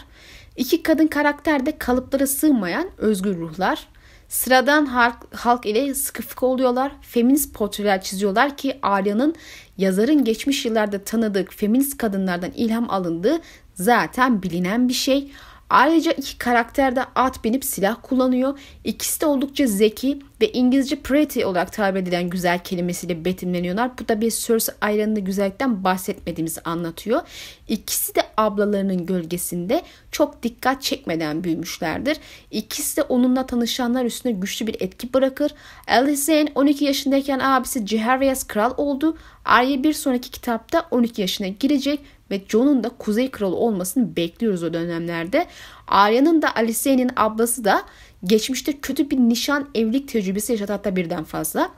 İki 0.57 0.83
kadın 0.83 1.07
karakter 1.07 1.65
de 1.65 1.77
kalıplara 1.77 2.27
sığmayan 2.27 2.89
özgür 2.97 3.37
ruhlar. 3.37 3.87
Sıradan 4.29 4.85
halk, 4.85 5.15
halk 5.35 5.65
ile 5.65 5.93
sıkı 5.93 6.23
fıkı 6.23 6.45
oluyorlar. 6.45 6.91
Feminist 7.01 7.53
portreler 7.53 8.01
çiziyorlar 8.01 8.57
ki 8.57 8.79
Arya'nın 8.81 9.35
yazarın 9.77 10.23
geçmiş 10.23 10.65
yıllarda 10.65 11.03
tanıdığı 11.03 11.45
feminist 11.45 11.97
kadınlardan 11.97 12.51
ilham 12.51 12.89
alındığı 12.89 13.39
zaten 13.73 14.43
bilinen 14.43 14.89
bir 14.89 14.93
şey. 14.93 15.31
Ayrıca 15.69 16.11
iki 16.11 16.37
karakter 16.37 16.95
de 16.95 17.03
at 17.15 17.43
binip 17.43 17.65
silah 17.65 17.97
kullanıyor. 18.01 18.59
İkisi 18.83 19.21
de 19.21 19.25
oldukça 19.25 19.67
zeki 19.67 20.19
ve 20.41 20.51
İngilizce 20.51 20.95
pretty 20.95 21.45
olarak 21.45 21.73
tabir 21.73 21.99
edilen 21.99 22.29
güzel 22.29 22.59
kelimesiyle 22.59 23.25
betimleniyorlar. 23.25 23.91
Bu 23.99 24.07
da 24.07 24.21
bir 24.21 24.31
Cersei 24.31 24.75
ayranında 24.81 25.19
güzellikten 25.19 25.83
bahsetmediğimizi 25.83 26.61
anlatıyor. 26.61 27.21
İkisi 27.67 28.15
de 28.15 28.21
ablalarının 28.37 29.05
gölgesinde 29.05 29.81
çok 30.11 30.43
dikkat 30.43 30.81
çekmeden 30.81 31.43
büyümüşlerdir. 31.43 32.17
İkisi 32.51 32.97
de 32.97 33.01
onunla 33.01 33.45
tanışanlar 33.45 34.05
üstüne 34.05 34.31
güçlü 34.31 34.67
bir 34.67 34.81
etki 34.81 35.13
bırakır. 35.13 35.51
Alicent 35.87 36.49
12 36.55 36.85
yaşındayken 36.85 37.39
abisi 37.39 37.87
Jaehaerys 37.87 38.43
kral 38.43 38.73
oldu. 38.77 39.17
Arya 39.45 39.83
bir 39.83 39.93
sonraki 39.93 40.31
kitapta 40.31 40.87
12 40.91 41.21
yaşına 41.21 41.47
girecek 41.47 41.99
ve 42.31 42.41
Jon'un 42.49 42.83
da 42.83 42.89
Kuzey 42.89 43.31
Kralı 43.31 43.55
olmasını 43.55 44.15
bekliyoruz 44.15 44.63
o 44.63 44.73
dönemlerde. 44.73 45.47
Arya'nın 45.87 46.41
da 46.41 46.55
Alicent'in 46.55 47.11
ablası 47.15 47.63
da 47.63 47.83
geçmişte 48.23 48.79
kötü 48.79 49.09
bir 49.09 49.17
nişan 49.17 49.69
evlilik 49.75 50.07
tecrübesi 50.07 50.51
yaşadı 50.51 50.71
hatta 50.71 50.95
birden 50.95 51.23
fazla. 51.23 51.71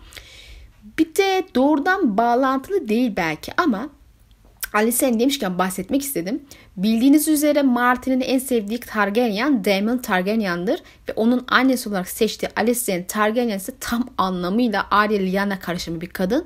Bir 0.99 1.15
de 1.15 1.43
doğrudan 1.55 2.17
bağlantılı 2.17 2.87
değil 2.87 3.13
belki 3.15 3.51
ama 3.57 3.89
Alicent 4.73 5.19
demişken 5.19 5.57
bahsetmek 5.57 6.01
istedim. 6.01 6.43
Bildiğiniz 6.77 7.27
üzere 7.27 7.61
Martin'in 7.61 8.21
en 8.21 8.39
sevdiği 8.39 8.79
Targaryen 8.79 9.65
Daemon 9.65 9.97
Targaryen'dır 9.97 10.79
ve 11.09 11.13
onun 11.15 11.45
annesi 11.47 11.89
olarak 11.89 12.09
seçtiği 12.09 12.49
Alicent 12.55 13.09
Targaryen 13.09 13.57
ise 13.57 13.73
tam 13.79 14.09
anlamıyla 14.17 14.87
Arya 14.91 15.19
Lyanna 15.19 15.59
karışımı 15.59 16.01
bir 16.01 16.09
kadın. 16.09 16.45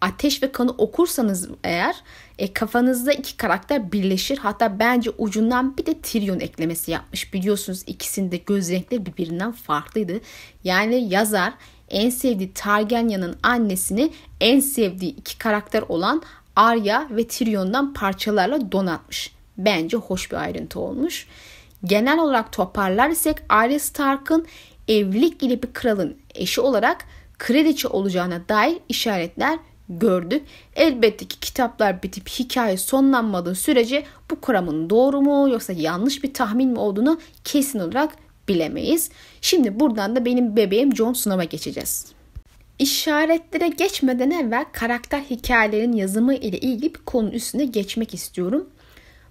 Ateş 0.00 0.42
ve 0.42 0.52
Kanı 0.52 0.70
okursanız 0.70 1.48
eğer 1.64 1.96
e, 2.38 2.52
kafanızda 2.52 3.12
iki 3.12 3.36
karakter 3.36 3.92
birleşir. 3.92 4.38
Hatta 4.38 4.78
bence 4.78 5.10
ucundan 5.18 5.76
bir 5.76 5.86
de 5.86 5.94
Tyrion 5.94 6.40
eklemesi 6.40 6.90
yapmış. 6.90 7.34
Biliyorsunuz 7.34 7.82
ikisinde 7.86 8.36
göz 8.36 8.70
renkleri 8.70 9.06
birbirinden 9.06 9.52
farklıydı. 9.52 10.20
Yani 10.64 11.08
yazar 11.08 11.52
en 11.88 12.10
sevdiği 12.10 12.52
Targaryen'ın 12.52 13.36
annesini 13.42 14.12
en 14.40 14.60
sevdiği 14.60 15.16
iki 15.16 15.38
karakter 15.38 15.82
olan 15.88 16.22
Arya 16.60 17.06
ve 17.10 17.26
Tyrion'dan 17.26 17.92
parçalarla 17.92 18.72
donatmış. 18.72 19.32
Bence 19.58 19.96
hoş 19.96 20.30
bir 20.30 20.36
ayrıntı 20.36 20.80
olmuş. 20.80 21.26
Genel 21.84 22.18
olarak 22.18 22.52
toparlar 22.52 23.10
isek 23.10 23.36
Arya 23.48 23.80
Stark'ın 23.80 24.46
evlilik 24.88 25.42
ile 25.42 25.62
bir 25.62 25.72
kralın 25.72 26.16
eşi 26.34 26.60
olarak 26.60 27.04
kraliçe 27.38 27.88
olacağına 27.88 28.48
dair 28.48 28.78
işaretler 28.88 29.58
gördük. 29.88 30.42
Elbette 30.76 31.24
ki 31.24 31.40
kitaplar 31.40 32.02
bitip 32.02 32.28
hikaye 32.28 32.76
sonlanmadığı 32.76 33.54
sürece 33.54 34.04
bu 34.30 34.40
kuramın 34.40 34.90
doğru 34.90 35.20
mu 35.20 35.48
yoksa 35.50 35.72
yanlış 35.72 36.24
bir 36.24 36.34
tahmin 36.34 36.68
mi 36.68 36.78
olduğunu 36.78 37.20
kesin 37.44 37.78
olarak 37.78 38.12
bilemeyiz. 38.48 39.10
Şimdi 39.40 39.80
buradan 39.80 40.16
da 40.16 40.24
benim 40.24 40.56
bebeğim 40.56 40.96
Jon 40.96 41.12
Snow'a 41.12 41.44
geçeceğiz. 41.44 42.19
İşaretlere 42.80 43.68
geçmeden 43.68 44.30
evvel 44.30 44.64
karakter 44.72 45.20
hikayelerin 45.20 45.92
yazımı 45.92 46.34
ile 46.34 46.58
ilgili 46.58 46.94
bir 46.94 47.00
konu 47.00 47.30
üstüne 47.30 47.64
geçmek 47.64 48.14
istiyorum. 48.14 48.70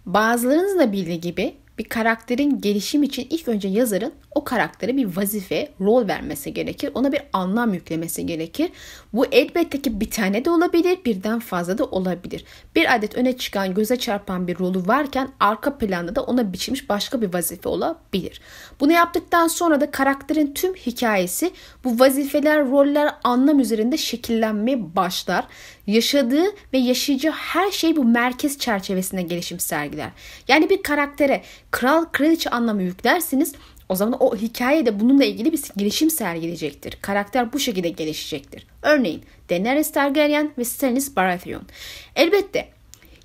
Bazılarınız 0.05 0.79
da 0.79 0.91
bildiği 0.91 1.21
gibi 1.21 1.53
bir 1.79 1.83
karakterin 1.83 2.61
gelişim 2.61 3.03
için 3.03 3.27
ilk 3.29 3.47
önce 3.47 3.67
yazarın 3.67 4.13
o 4.35 4.43
karaktere 4.43 4.97
bir 4.97 5.17
vazife, 5.17 5.69
rol 5.81 6.07
vermesi 6.07 6.53
gerekir. 6.53 6.91
Ona 6.93 7.11
bir 7.11 7.21
anlam 7.33 7.73
yüklemesi 7.73 8.25
gerekir. 8.25 8.71
Bu 9.13 9.25
elbette 9.25 9.81
ki 9.81 9.99
bir 9.99 10.11
tane 10.11 10.45
de 10.45 10.49
olabilir, 10.49 10.99
birden 11.05 11.39
fazla 11.39 11.77
da 11.77 11.85
olabilir. 11.85 12.45
Bir 12.75 12.95
adet 12.95 13.15
öne 13.15 13.37
çıkan, 13.37 13.73
göze 13.73 13.95
çarpan 13.95 14.47
bir 14.47 14.59
rolü 14.59 14.87
varken 14.87 15.29
arka 15.39 15.77
planda 15.77 16.15
da 16.15 16.23
ona 16.23 16.53
biçilmiş 16.53 16.89
başka 16.89 17.21
bir 17.21 17.33
vazife 17.33 17.69
olabilir. 17.69 18.41
Bunu 18.79 18.91
yaptıktan 18.91 19.47
sonra 19.47 19.81
da 19.81 19.91
karakterin 19.91 20.53
tüm 20.53 20.73
hikayesi 20.73 21.51
bu 21.83 21.99
vazifeler, 21.99 22.69
roller, 22.69 23.15
anlam 23.23 23.59
üzerinde 23.59 23.97
şekillenmeye 23.97 24.95
başlar. 24.95 25.45
Yaşadığı 25.89 26.45
ve 26.73 26.77
yaşayacağı 26.77 27.33
her 27.33 27.71
şey 27.71 27.95
bu 27.95 28.03
merkez 28.03 28.57
çerçevesinde 28.57 29.21
gelişim 29.21 29.59
sergiler. 29.59 30.09
Yani 30.47 30.69
bir 30.69 30.83
karaktere 30.83 31.43
kral 31.71 32.05
kraliçe 32.05 32.49
anlamı 32.49 32.83
yüklersiniz 32.83 33.53
o 33.89 33.95
zaman 33.95 34.23
o 34.23 34.35
hikaye 34.35 34.85
de 34.85 34.99
bununla 34.99 35.25
ilgili 35.25 35.51
bir 35.51 35.61
gelişim 35.77 36.09
sergileyecektir. 36.09 36.97
Karakter 37.01 37.53
bu 37.53 37.59
şekilde 37.59 37.89
gelişecektir. 37.89 38.67
Örneğin 38.81 39.23
Daenerys 39.49 39.91
Targaryen 39.91 40.51
ve 40.57 40.65
Stannis 40.65 41.15
Baratheon. 41.15 41.63
Elbette 42.15 42.69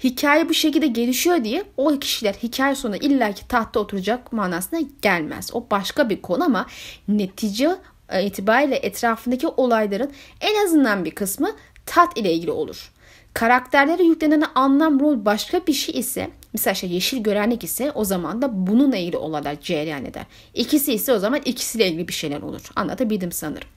hikaye 0.04 0.48
bu 0.48 0.54
şekilde 0.54 0.86
gelişiyor 0.86 1.44
diye 1.44 1.64
o 1.76 1.98
kişiler 1.98 2.34
hikaye 2.42 2.74
sonunda 2.74 2.96
illaki 2.96 3.48
tahta 3.48 3.80
oturacak 3.80 4.32
manasına 4.32 4.80
gelmez. 5.02 5.50
O 5.52 5.66
başka 5.70 6.10
bir 6.10 6.22
konu 6.22 6.44
ama 6.44 6.66
netice 7.08 7.76
itibariyle 8.22 8.76
etrafındaki 8.76 9.46
olayların 9.46 10.10
en 10.40 10.64
azından 10.64 11.04
bir 11.04 11.10
kısmı 11.10 11.50
tat 11.86 12.18
ile 12.18 12.32
ilgili 12.32 12.50
olur. 12.50 12.90
Karakterlere 13.34 14.02
yüklenen 14.02 14.44
anlam 14.54 15.00
rol 15.00 15.24
başka 15.24 15.66
bir 15.66 15.72
şey 15.72 15.98
ise 15.98 16.30
mesela 16.52 16.72
işte 16.72 16.86
yeşil 16.86 17.22
görenlik 17.22 17.64
ise 17.64 17.92
o 17.94 18.04
zaman 18.04 18.42
da 18.42 18.66
bununla 18.66 18.96
ilgili 18.96 19.16
olaylar 19.16 19.60
cereyan 19.60 20.04
eder. 20.04 20.26
İkisi 20.54 20.92
ise 20.92 21.12
o 21.12 21.18
zaman 21.18 21.40
ikisiyle 21.44 21.88
ilgili 21.88 22.08
bir 22.08 22.12
şeyler 22.12 22.42
olur. 22.42 22.70
Anlatabildim 22.76 23.32
sanırım. 23.32 23.68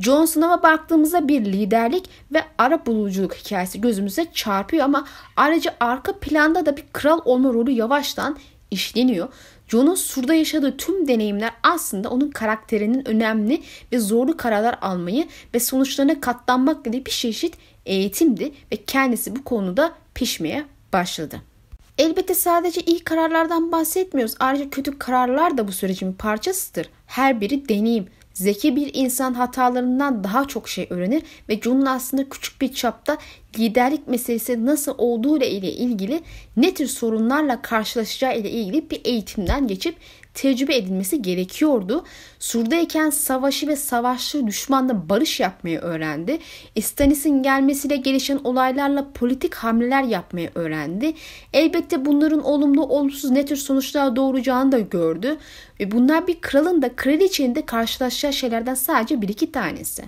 Jon 0.00 0.24
Snow'a 0.24 0.62
baktığımızda 0.62 1.28
bir 1.28 1.44
liderlik 1.44 2.04
ve 2.32 2.44
ara 2.58 2.86
buluculuk 2.86 3.34
hikayesi 3.34 3.80
gözümüze 3.80 4.26
çarpıyor 4.34 4.84
ama 4.84 5.06
ayrıca 5.36 5.74
arka 5.80 6.18
planda 6.18 6.66
da 6.66 6.76
bir 6.76 6.84
kral 6.92 7.20
olma 7.24 7.52
rolü 7.52 7.70
yavaştan 7.70 8.38
işleniyor. 8.70 9.28
Jon'un 9.68 9.94
surda 9.94 10.34
yaşadığı 10.34 10.76
tüm 10.76 11.08
deneyimler 11.08 11.52
aslında 11.62 12.10
onun 12.10 12.30
karakterinin 12.30 13.08
önemli 13.08 13.62
ve 13.92 13.98
zorlu 13.98 14.36
kararlar 14.36 14.78
almayı 14.80 15.28
ve 15.54 15.60
sonuçlarına 15.60 16.20
katlanmak 16.20 16.84
gibi 16.84 17.06
bir 17.06 17.10
çeşit 17.10 17.54
eğitimdi 17.86 18.52
ve 18.72 18.76
kendisi 18.76 19.36
bu 19.36 19.44
konuda 19.44 19.94
pişmeye 20.14 20.64
başladı. 20.92 21.40
Elbette 21.98 22.34
sadece 22.34 22.80
iyi 22.80 23.04
kararlardan 23.04 23.72
bahsetmiyoruz. 23.72 24.34
Ayrıca 24.40 24.70
kötü 24.70 24.98
kararlar 24.98 25.58
da 25.58 25.68
bu 25.68 25.72
sürecin 25.72 26.12
parçasıdır. 26.12 26.88
Her 27.06 27.40
biri 27.40 27.68
deneyim. 27.68 28.06
Zeki 28.34 28.76
bir 28.76 28.90
insan 28.94 29.34
hatalarından 29.34 30.24
daha 30.24 30.48
çok 30.48 30.68
şey 30.68 30.86
öğrenir 30.90 31.22
ve 31.48 31.60
John'un 31.60 31.86
aslında 31.86 32.28
küçük 32.28 32.60
bir 32.60 32.72
çapta 32.72 33.18
liderlik 33.58 34.08
meselesi 34.08 34.66
nasıl 34.66 34.94
olduğu 34.98 35.38
ile 35.38 35.72
ilgili 35.72 36.22
ne 36.56 36.74
tür 36.74 36.86
sorunlarla 36.86 37.62
karşılaşacağı 37.62 38.38
ile 38.38 38.50
ilgili 38.50 38.90
bir 38.90 39.00
eğitimden 39.04 39.66
geçip 39.68 39.96
tecrübe 40.34 40.76
edilmesi 40.76 41.22
gerekiyordu. 41.22 42.04
Sur'dayken 42.38 43.10
savaşı 43.10 43.68
ve 43.68 43.76
savaşçı 43.76 44.46
düşmanla 44.46 45.08
barış 45.08 45.40
yapmayı 45.40 45.78
öğrendi. 45.78 46.38
Stannis'in 46.80 47.42
gelmesiyle 47.42 47.96
gelişen 47.96 48.40
olaylarla 48.44 49.06
politik 49.14 49.54
hamleler 49.54 50.02
yapmayı 50.02 50.50
öğrendi. 50.54 51.14
Elbette 51.52 52.04
bunların 52.04 52.44
olumlu 52.44 52.82
olumsuz 52.86 53.30
ne 53.30 53.44
tür 53.46 53.56
sonuçlar 53.56 54.16
doğuracağını 54.16 54.72
da 54.72 54.78
gördü. 54.78 55.36
Ve 55.80 55.90
bunlar 55.90 56.26
bir 56.26 56.40
kralın 56.40 56.82
da 56.82 56.96
kraliçenin 56.96 57.54
de 57.54 57.66
karşılaşacağı 57.66 58.32
şeylerden 58.32 58.74
sadece 58.74 59.22
bir 59.22 59.28
iki 59.28 59.52
tanesi. 59.52 60.04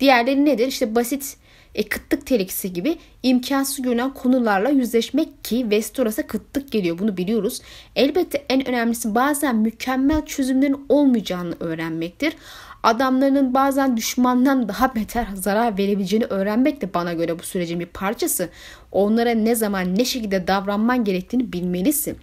Diğerleri 0.00 0.44
nedir? 0.44 0.66
İşte 0.66 0.94
basit 0.94 1.36
e, 1.76 1.88
kıtlık 1.88 2.26
tehlikesi 2.26 2.72
gibi 2.72 2.98
imkansız 3.22 3.82
görünen 3.82 4.14
konularla 4.14 4.68
yüzleşmek 4.68 5.44
ki 5.44 5.60
Westeros'a 5.60 6.26
kıtlık 6.26 6.72
geliyor 6.72 6.98
bunu 6.98 7.16
biliyoruz. 7.16 7.60
Elbette 7.96 8.44
en 8.48 8.68
önemlisi 8.68 9.14
bazen 9.14 9.56
mükemmel 9.56 10.26
çözümlerin 10.26 10.86
olmayacağını 10.88 11.54
öğrenmektir. 11.60 12.36
Adamlarının 12.82 13.54
bazen 13.54 13.96
düşmandan 13.96 14.68
daha 14.68 14.94
beter 14.94 15.26
zarar 15.34 15.78
verebileceğini 15.78 16.24
öğrenmek 16.24 16.80
de 16.80 16.94
bana 16.94 17.12
göre 17.12 17.38
bu 17.38 17.42
sürecin 17.42 17.80
bir 17.80 17.86
parçası. 17.86 18.48
Onlara 18.92 19.30
ne 19.30 19.54
zaman 19.54 19.98
ne 19.98 20.04
şekilde 20.04 20.46
davranman 20.46 21.04
gerektiğini 21.04 21.52
bilmelisin. 21.52 22.18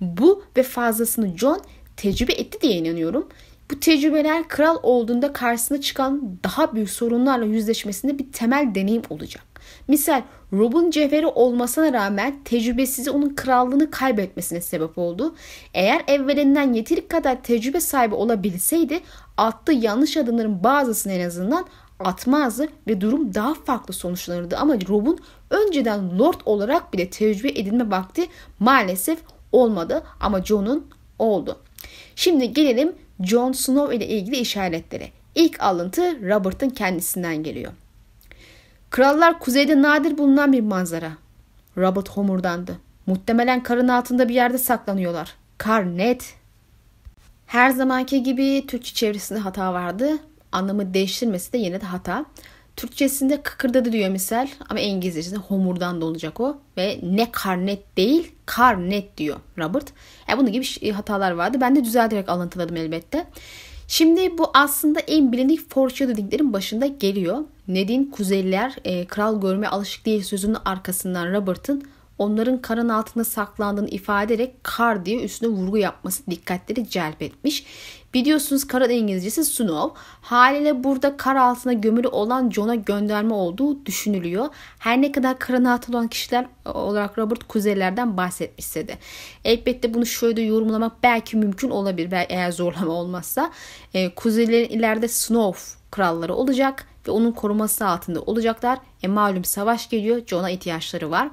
Bu 0.00 0.44
ve 0.56 0.62
fazlasını 0.62 1.38
John 1.38 1.60
tecrübe 1.96 2.32
etti 2.32 2.60
diye 2.60 2.72
inanıyorum. 2.72 3.28
Bu 3.74 3.80
tecrübeler 3.80 4.48
kral 4.48 4.78
olduğunda 4.82 5.32
karşısına 5.32 5.80
çıkan 5.80 6.38
daha 6.44 6.74
büyük 6.74 6.90
sorunlarla 6.90 7.44
yüzleşmesinde 7.44 8.18
bir 8.18 8.32
temel 8.32 8.74
deneyim 8.74 9.02
olacak. 9.10 9.44
Misal 9.88 10.22
Rob'un 10.52 10.90
cevheri 10.90 11.26
olmasına 11.26 11.92
rağmen 11.92 12.34
tecrübesiz 12.44 13.08
onun 13.08 13.34
krallığını 13.34 13.90
kaybetmesine 13.90 14.60
sebep 14.60 14.98
oldu. 14.98 15.34
Eğer 15.74 16.02
evvelinden 16.06 16.72
yeteri 16.72 17.08
kadar 17.08 17.42
tecrübe 17.42 17.80
sahibi 17.80 18.14
olabilseydi 18.14 19.00
attığı 19.36 19.72
yanlış 19.72 20.16
adımların 20.16 20.64
bazısını 20.64 21.12
en 21.12 21.26
azından 21.26 21.66
atmazdı 22.00 22.68
ve 22.88 23.00
durum 23.00 23.34
daha 23.34 23.54
farklı 23.54 23.94
sonuçlanırdı. 23.94 24.56
Ama 24.56 24.74
Rob'un 24.74 25.18
önceden 25.50 26.18
Lord 26.18 26.40
olarak 26.44 26.92
bile 26.92 27.10
tecrübe 27.10 27.48
edinme 27.48 27.90
vakti 27.90 28.26
maalesef 28.58 29.18
olmadı 29.52 30.02
ama 30.20 30.44
Jon'un 30.44 30.86
oldu. 31.18 31.56
Şimdi 32.16 32.52
gelelim 32.52 32.92
Jon 33.20 33.52
Snow 33.52 33.96
ile 33.96 34.08
ilgili 34.08 34.36
işaretlere. 34.36 35.10
İlk 35.34 35.62
alıntı 35.62 36.02
Robert'ın 36.30 36.70
kendisinden 36.70 37.42
geliyor. 37.42 37.72
Krallar 38.90 39.38
kuzeyde 39.38 39.82
nadir 39.82 40.18
bulunan 40.18 40.52
bir 40.52 40.60
manzara. 40.60 41.12
Robert 41.76 42.08
homurdandı. 42.08 42.78
Muhtemelen 43.06 43.62
karın 43.62 43.88
altında 43.88 44.28
bir 44.28 44.34
yerde 44.34 44.58
saklanıyorlar. 44.58 45.34
Kar 45.58 45.96
net. 45.96 46.34
Her 47.46 47.70
zamanki 47.70 48.22
gibi 48.22 48.64
Türkçe 48.66 48.94
çevresinde 48.94 49.38
hata 49.38 49.72
vardı. 49.72 50.10
Anlamı 50.52 50.94
değiştirmesi 50.94 51.52
de 51.52 51.58
yine 51.58 51.80
de 51.80 51.84
hata. 51.86 52.24
Türkçesinde 52.76 53.42
kıkırdadı 53.42 53.92
diyor 53.92 54.10
misal 54.10 54.48
ama 54.68 54.80
İngilizcesinde 54.80 55.36
homurdan 55.36 56.00
da 56.00 56.04
olacak 56.04 56.40
o. 56.40 56.58
Ve 56.76 57.00
ne 57.02 57.30
kar 57.32 57.66
net 57.66 57.96
değil 57.96 58.32
kar 58.46 58.90
net 58.90 59.18
diyor 59.18 59.36
Robert. 59.58 59.92
Yani 60.28 60.40
bunun 60.40 60.52
gibi 60.52 60.90
hatalar 60.90 61.30
vardı. 61.30 61.58
Ben 61.60 61.76
de 61.76 61.84
düzelterek 61.84 62.28
alıntıladım 62.28 62.76
elbette. 62.76 63.26
Şimdi 63.88 64.38
bu 64.38 64.50
aslında 64.54 65.00
en 65.00 65.32
bilindik 65.32 65.70
foreshadowing'lerin 65.70 66.52
başında 66.52 66.86
geliyor. 66.86 67.38
Ned'in 67.68 68.04
Kuzeyliler 68.04 68.76
e, 68.84 69.04
kral 69.04 69.40
görmeye 69.40 69.68
alışık 69.68 70.06
değil 70.06 70.22
sözünün 70.22 70.56
arkasından 70.64 71.32
Robert'ın 71.32 71.84
onların 72.18 72.62
karın 72.62 72.88
altında 72.88 73.24
saklandığını 73.24 73.88
ifade 73.88 74.34
ederek 74.34 74.54
kar 74.64 75.04
diye 75.04 75.22
üstüne 75.24 75.48
vurgu 75.48 75.78
yapması 75.78 76.26
dikkatleri 76.30 76.88
celbetmiş. 76.88 77.64
Biliyorsunuz 78.14 78.66
karın 78.66 78.90
İngilizcesi 78.90 79.44
Snow. 79.44 80.00
Haliyle 80.20 80.84
burada 80.84 81.16
kar 81.16 81.36
altına 81.36 81.72
gömülü 81.72 82.08
olan 82.08 82.50
John'a 82.50 82.74
gönderme 82.74 83.34
olduğu 83.34 83.86
düşünülüyor. 83.86 84.48
Her 84.78 85.02
ne 85.02 85.12
kadar 85.12 85.38
karın 85.38 85.64
altında 85.64 85.96
olan 85.96 86.08
kişiler 86.08 86.46
olarak 86.64 87.18
Robert 87.18 87.44
kuzeylerden 87.44 88.16
bahsetmişse 88.16 88.88
de. 88.88 88.98
Elbette 89.44 89.94
bunu 89.94 90.06
şöyle 90.06 90.42
yorumlamak 90.42 91.02
belki 91.02 91.36
mümkün 91.36 91.70
olabilir 91.70 92.26
eğer 92.28 92.52
zorlama 92.52 92.92
olmazsa. 92.92 93.50
E, 93.94 94.14
kuzeylerin 94.14 94.68
ileride 94.68 95.08
Snow 95.08 95.60
kralları 95.90 96.34
olacak 96.34 96.86
ve 97.08 97.10
onun 97.10 97.32
koruması 97.32 97.86
altında 97.86 98.20
olacaklar. 98.20 98.78
E 99.02 99.08
malum 99.08 99.44
savaş 99.44 99.88
geliyor. 99.88 100.22
John'a 100.26 100.50
ihtiyaçları 100.50 101.10
var. 101.10 101.28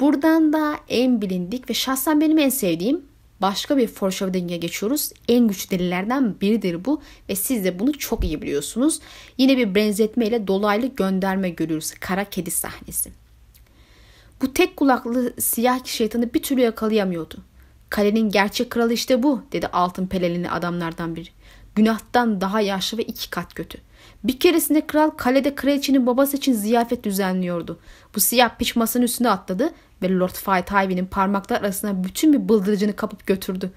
Buradan 0.00 0.52
da 0.52 0.76
en 0.88 1.22
bilindik 1.22 1.70
ve 1.70 1.74
şahsen 1.74 2.20
benim 2.20 2.38
en 2.38 2.48
sevdiğim 2.48 3.11
başka 3.42 3.76
bir 3.76 3.86
foreshadowing'e 3.86 4.56
geçiyoruz. 4.56 5.12
En 5.28 5.48
güçlü 5.48 5.70
delillerden 5.70 6.40
biridir 6.40 6.84
bu 6.84 7.02
ve 7.28 7.36
siz 7.36 7.64
de 7.64 7.78
bunu 7.78 7.98
çok 7.98 8.24
iyi 8.24 8.42
biliyorsunuz. 8.42 9.00
Yine 9.38 9.56
bir 9.56 9.74
benzetme 9.74 10.26
ile 10.26 10.46
dolaylı 10.46 10.86
gönderme 10.86 11.50
görüyoruz. 11.50 11.92
Kara 12.00 12.24
kedi 12.24 12.50
sahnesi. 12.50 13.12
Bu 14.42 14.54
tek 14.54 14.76
kulaklı 14.76 15.32
siyah 15.40 15.84
şeytanı 15.84 16.34
bir 16.34 16.42
türlü 16.42 16.60
yakalayamıyordu. 16.60 17.36
Kalenin 17.90 18.30
gerçek 18.30 18.70
kralı 18.70 18.92
işte 18.92 19.22
bu 19.22 19.42
dedi 19.52 19.66
altın 19.66 20.06
pelelini 20.06 20.50
adamlardan 20.50 21.16
biri. 21.16 21.28
Günahtan 21.74 22.40
daha 22.40 22.60
yaşlı 22.60 22.98
ve 22.98 23.02
iki 23.02 23.30
kat 23.30 23.54
kötü. 23.54 23.78
Bir 24.24 24.38
keresinde 24.38 24.86
kral 24.86 25.10
kalede 25.10 25.54
kraliçenin 25.54 26.06
babası 26.06 26.36
için 26.36 26.52
ziyafet 26.52 27.04
düzenliyordu. 27.04 27.78
Bu 28.14 28.20
siyah 28.20 28.58
piç 28.58 28.76
masanın 28.76 29.04
üstüne 29.04 29.30
atladı 29.30 29.72
ve 30.02 30.18
Lord 30.18 30.34
Fightyve'nin 30.34 31.06
parmaklar 31.06 31.60
arasına 31.60 32.04
bütün 32.04 32.32
bir 32.32 32.48
bıldırıcını 32.48 32.96
kapıp 32.96 33.26
götürdü. 33.26 33.70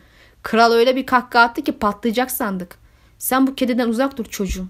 Kral 0.43 0.71
öyle 0.71 0.95
bir 0.95 1.05
kahkaha 1.05 1.43
attı 1.43 1.61
ki 1.61 1.71
patlayacak 1.71 2.31
sandık. 2.31 2.77
Sen 3.17 3.47
bu 3.47 3.55
kediden 3.55 3.89
uzak 3.89 4.17
dur 4.17 4.25
çocuğum. 4.25 4.67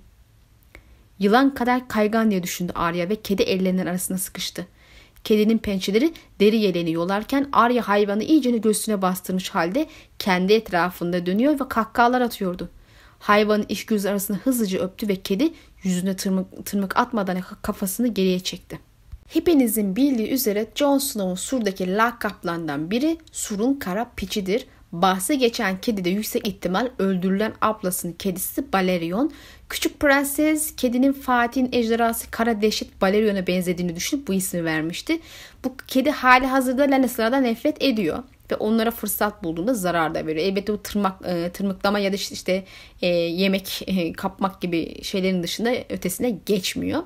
Yılan 1.20 1.54
kadar 1.54 1.88
kaygan 1.88 2.32
diye 2.32 2.44
düşündü 2.44 2.72
Arya 2.76 3.10
ve 3.10 3.16
kedi 3.16 3.44
ellerinin 3.44 3.86
arasına 3.86 4.18
sıkıştı. 4.18 4.68
Kedinin 5.24 5.58
pençeleri 5.58 6.14
deri 6.40 6.58
yeleni 6.58 6.92
yolarken 6.92 7.50
Arya 7.52 7.88
hayvanı 7.88 8.24
iyicene 8.24 8.58
göğsüne 8.58 9.02
bastırmış 9.02 9.50
halde 9.50 9.88
kendi 10.20 10.54
etrafında 10.54 11.26
dönüyor 11.26 11.60
ve 11.60 11.68
kahkahalar 11.70 12.22
atıyordu. 12.22 12.70
Hayvanın 13.20 13.66
iş 13.70 13.86
göz 13.86 14.06
arasında 14.06 14.38
hızlıca 14.38 14.80
öptü 14.80 15.08
ve 15.08 15.16
kedi 15.16 15.54
yüzüne 15.84 16.16
tırmık, 16.16 16.66
tırmık 16.66 16.98
atmadan 16.98 17.42
kafasını 17.62 18.08
geriye 18.08 18.40
çekti. 18.40 18.80
Hepinizin 19.30 19.96
bildiği 19.96 20.30
üzere 20.30 20.68
Jon 20.76 20.98
Snow'un 20.98 21.36
surdaki 21.36 21.96
lakaplarından 21.96 22.92
biri 22.92 23.18
surun 23.32 23.74
kara 23.74 24.12
piçidir. 24.16 24.68
Bahse 24.92 25.36
geçen 25.36 25.82
kedi 25.82 26.06
de 26.06 26.10
yüksek 26.10 26.48
ihtimal 26.48 26.90
öldürülen 27.00 27.54
ablasının 27.62 28.14
kedisi 28.14 28.74
Balerion. 28.74 29.32
Küçük 29.70 30.00
prenses 30.00 30.76
kedinin 30.76 31.14
Fatih'in 31.14 31.70
ejderhası 31.72 32.32
Kara 32.32 32.62
Dehşet 32.62 33.02
Balerion'a 33.02 33.48
benzediğini 33.48 33.96
düşünüp 33.96 34.28
bu 34.28 34.34
ismi 34.34 34.66
vermişti. 34.66 35.20
Bu 35.64 35.78
kedi 35.88 36.12
hali 36.12 36.46
hazırda 36.46 36.82
Lannister'lardan 36.82 37.44
nefret 37.44 37.84
ediyor 37.84 38.24
ve 38.52 38.56
onlara 38.56 38.92
fırsat 38.92 39.44
bulduğunda 39.44 39.74
zarar 39.74 40.16
da 40.16 40.28
veriyor. 40.28 40.46
Elbette 40.46 40.74
bu 40.74 40.84
tırmak, 40.84 41.26
e, 41.26 41.50
tırmıklama 41.50 42.00
ya 42.00 42.12
da 42.12 42.16
işte, 42.16 42.64
e, 43.02 43.08
yemek 43.08 43.82
e, 43.88 44.14
kapmak 44.14 44.62
gibi 44.62 45.04
şeylerin 45.04 45.44
dışında 45.44 45.74
ötesine 45.90 46.30
geçmiyor. 46.30 47.04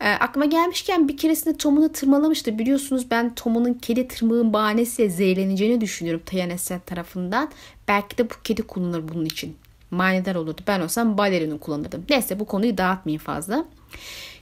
E, 0.00 0.08
aklıma 0.08 0.46
gelmişken 0.46 1.08
bir 1.08 1.16
keresinde 1.16 1.56
Tom'unu 1.56 1.92
tırmalamıştı. 1.92 2.58
Biliyorsunuz 2.58 3.10
ben 3.10 3.34
Tom'un 3.34 3.74
kedi 3.74 4.08
tırmığın 4.08 4.52
bahanesiyle 4.52 5.10
zehirleneceğini 5.10 5.80
düşünüyorum 5.80 6.22
Tayaneset 6.26 6.86
tarafından. 6.86 7.50
Belki 7.88 8.18
de 8.18 8.30
bu 8.30 8.34
kedi 8.44 8.62
kullanır 8.62 9.08
bunun 9.08 9.24
için. 9.24 9.56
Manidar 9.90 10.34
olurdu. 10.34 10.60
Ben 10.66 10.80
olsam 10.80 11.18
balerini 11.18 11.58
kullanırdım. 11.58 12.04
Neyse 12.10 12.40
bu 12.40 12.44
konuyu 12.44 12.78
dağıtmayayım 12.78 13.22
fazla. 13.22 13.64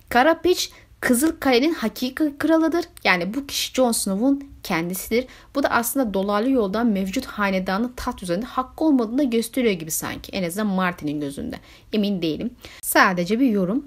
Karapiç 0.09 0.73
Kızıl 1.01 1.33
Kale'nin 1.41 1.75
hakiki 1.75 2.39
kralıdır. 2.39 2.85
Yani 3.05 3.35
bu 3.35 3.47
kişi 3.47 3.75
Jon 3.75 3.93
Snow'un 3.93 4.51
kendisidir. 4.63 5.27
Bu 5.55 5.63
da 5.63 5.69
aslında 5.69 6.15
dolaylı 6.15 6.51
yoldan 6.51 6.87
mevcut 6.87 7.27
hanedanın 7.27 7.93
taht 7.97 8.23
üzerinde 8.23 8.47
hakkı 8.47 8.85
olmadığını 8.85 9.31
gösteriyor 9.31 9.75
gibi 9.75 9.91
sanki. 9.91 10.33
En 10.33 10.43
azından 10.43 10.67
Martin'in 10.67 11.21
gözünde. 11.21 11.57
Emin 11.93 12.23
değilim. 12.23 12.51
Sadece 12.83 13.41
bir 13.41 13.51
yorum. 13.51 13.85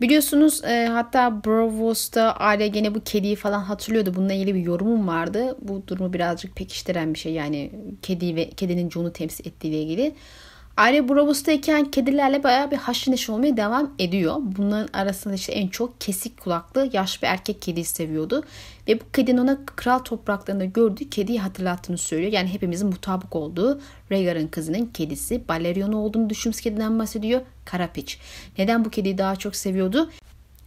Biliyorsunuz 0.00 0.64
e, 0.64 0.86
hatta 0.86 1.44
Bravos'ta 1.44 2.32
aile 2.32 2.68
gene 2.68 2.94
bu 2.94 3.00
kediyi 3.04 3.36
falan 3.36 3.60
hatırlıyordu. 3.60 4.14
Bununla 4.14 4.32
ilgili 4.32 4.54
bir 4.54 4.60
yorumum 4.60 5.08
vardı. 5.08 5.56
Bu 5.60 5.88
durumu 5.88 6.12
birazcık 6.12 6.56
pekiştiren 6.56 7.14
bir 7.14 7.18
şey. 7.18 7.32
Yani 7.32 7.70
kedi 8.02 8.36
ve 8.36 8.50
kedinin 8.50 8.90
Jon'u 8.90 9.12
temsil 9.12 9.46
ettiğiyle 9.46 9.82
ilgili. 9.82 10.14
Aile 10.76 11.08
Bravos'tayken 11.08 11.84
kedilerle 11.84 12.42
bayağı 12.42 12.70
bir 12.70 12.76
haşır 12.76 13.12
neşir 13.12 13.32
olmaya 13.32 13.56
devam 13.56 13.94
ediyor. 13.98 14.36
Bunların 14.40 14.88
arasında 14.92 15.34
işte 15.34 15.52
en 15.52 15.68
çok 15.68 16.00
kesik 16.00 16.40
kulaklı 16.40 16.90
yaş 16.92 17.22
bir 17.22 17.26
erkek 17.26 17.62
kediyi 17.62 17.84
seviyordu. 17.84 18.42
Ve 18.88 19.00
bu 19.00 19.04
kedinin 19.12 19.38
ona 19.38 19.58
kral 19.66 19.98
topraklarında 19.98 20.64
gördüğü 20.64 21.10
kediyi 21.10 21.40
hatırlattığını 21.40 21.98
söylüyor. 21.98 22.32
Yani 22.32 22.48
hepimizin 22.48 22.88
mutabık 22.88 23.36
olduğu 23.36 23.80
Rhaegar'ın 24.10 24.46
kızının 24.46 24.86
kedisi 24.86 25.48
Balerion 25.48 25.92
olduğunu 25.92 26.30
düşündüğümüz 26.30 26.60
kediden 26.60 26.98
bahsediyor. 26.98 27.40
Karapiç. 27.64 28.18
Neden 28.58 28.84
bu 28.84 28.90
kediyi 28.90 29.18
daha 29.18 29.36
çok 29.36 29.56
seviyordu? 29.56 30.10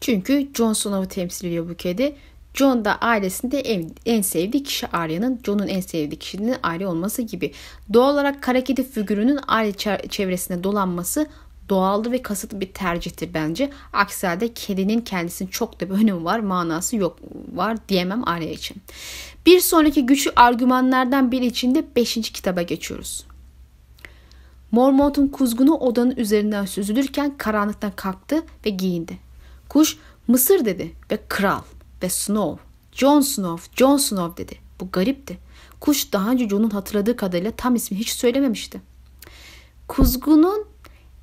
Çünkü 0.02 0.48
Jon 0.58 0.74
Snow'u 0.74 1.08
temsil 1.08 1.48
ediyor 1.48 1.70
bu 1.70 1.76
kedi. 1.76 2.16
John 2.54 2.86
da 2.86 2.96
ailesinde 2.96 3.60
en, 3.60 3.92
en 4.06 4.22
sevdiği 4.22 4.64
kişi 4.64 4.88
Arya'nın 4.88 5.40
John'un 5.46 5.68
en 5.68 5.80
sevdiği 5.80 6.20
kişinin 6.20 6.56
Arya 6.64 6.90
olması 6.90 7.22
gibi. 7.22 7.52
Doğal 7.94 8.14
olarak 8.14 8.44
kara 8.44 8.64
kedi 8.64 8.84
figürünün 8.84 9.40
Arya 9.48 9.74
çevresinde 10.10 10.64
dolanması 10.64 11.28
doğaldı 11.70 12.12
ve 12.12 12.22
kasıtlı 12.22 12.62
bir 12.62 12.74
tercihtir 12.74 13.34
bence. 13.34 13.70
Aksi 13.94 14.28
halde 14.28 14.54
kedinin 14.54 15.02
kendisinin 15.02 15.50
çok 15.50 15.82
da 15.82 15.90
bir 15.90 15.96
önemi 16.04 16.24
var, 16.24 16.40
manası 16.40 16.96
yok 16.96 17.20
var 17.56 17.78
diyemem 17.90 18.28
Arya 18.28 18.52
için. 18.52 18.78
Bir 19.46 19.60
sonraki 19.60 20.06
güçlü 20.06 20.32
argümanlardan 20.36 21.32
biri 21.32 21.46
içinde 21.46 21.86
5. 21.96 22.14
kitaba 22.14 22.62
geçiyoruz. 22.62 23.26
Mormont'un 24.72 25.28
kuzgunu 25.28 25.76
odanın 25.76 26.16
üzerinden 26.16 26.66
süzülürken 26.66 27.38
karanlıktan 27.38 27.92
kalktı 27.96 28.44
ve 28.66 28.70
giyindi. 28.70 29.18
Kuş 29.70 29.98
Mısır 30.28 30.66
dedi 30.66 30.96
ve 31.12 31.20
kral 31.30 31.62
ve 32.04 32.10
Snow. 32.10 32.64
Jon 32.92 33.22
Snow, 33.22 33.72
Jon 33.76 33.98
Snow 33.98 34.44
dedi. 34.44 34.60
Bu 34.80 34.92
garipti. 34.92 35.38
Kuş 35.80 36.14
daha 36.14 36.32
önce 36.32 36.50
Jon'un 36.50 36.70
hatırladığı 36.70 37.16
kadarıyla 37.16 37.52
tam 37.52 37.76
ismi 37.76 37.98
hiç 37.98 38.10
söylememişti. 38.10 38.82
Kuzgunun 39.88 40.66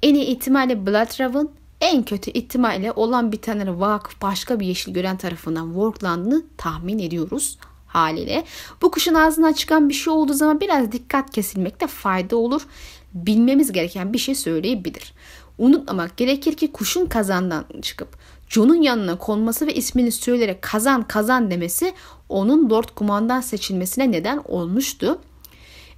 en 0.02 0.14
iyi 0.14 0.24
ihtimalle 0.24 0.86
Bloodrav'ın 0.86 1.50
en 1.80 2.02
kötü 2.02 2.30
ihtimalle 2.30 2.92
olan 2.92 3.32
bitenlere 3.32 3.80
vakıf 3.80 4.22
başka 4.22 4.60
bir 4.60 4.66
yeşil 4.66 4.92
gören 4.92 5.16
tarafından 5.16 5.66
worklandığını 5.66 6.42
tahmin 6.56 6.98
ediyoruz. 6.98 7.58
haliyle. 7.86 8.44
Bu 8.82 8.90
kuşun 8.90 9.14
ağzından 9.14 9.52
çıkan 9.52 9.88
bir 9.88 9.94
şey 9.94 10.12
olduğu 10.12 10.32
zaman 10.32 10.60
biraz 10.60 10.92
dikkat 10.92 11.30
kesilmekte 11.30 11.86
fayda 11.86 12.36
olur. 12.36 12.66
Bilmemiz 13.14 13.72
gereken 13.72 14.12
bir 14.12 14.18
şey 14.18 14.34
söyleyebilir. 14.34 15.12
Unutmamak 15.58 16.16
gerekir 16.16 16.56
ki 16.56 16.72
kuşun 16.72 17.06
kazandan 17.06 17.64
çıkıp 17.82 18.08
John'un 18.48 18.82
yanına 18.82 19.18
konması 19.18 19.66
ve 19.66 19.74
ismini 19.74 20.12
söyleyerek 20.12 20.62
kazan 20.62 21.02
kazan 21.08 21.50
demesi 21.50 21.92
onun 22.28 22.70
Lord 22.70 22.88
Kumandan 22.94 23.40
seçilmesine 23.40 24.12
neden 24.12 24.42
olmuştu. 24.44 25.18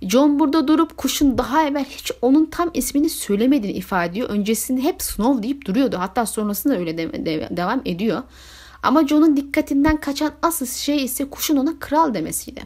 John 0.03 0.39
burada 0.39 0.69
durup 0.69 0.97
kuşun 0.97 1.39
daha 1.39 1.67
evvel 1.67 1.85
hiç 1.85 2.13
onun 2.23 2.47
tam 2.47 2.71
ismini 2.75 3.11
söylemediğini 3.11 3.77
ifade 3.77 4.11
ediyor. 4.11 4.29
Öncesinde 4.29 4.83
hep 4.83 5.03
Snow 5.03 5.43
deyip 5.43 5.67
duruyordu. 5.67 5.97
Hatta 5.99 6.27
sonrasında 6.27 6.79
öyle 6.79 6.99
de, 6.99 7.27
de, 7.27 7.49
devam 7.51 7.83
ediyor. 7.85 8.23
Ama 8.83 9.07
John'un 9.07 9.37
dikkatinden 9.37 9.97
kaçan 9.97 10.33
asıl 10.43 10.67
şey 10.67 11.05
ise 11.05 11.31
kuşun 11.31 11.57
ona 11.57 11.79
kral 11.79 12.15
demesiydi. 12.15 12.63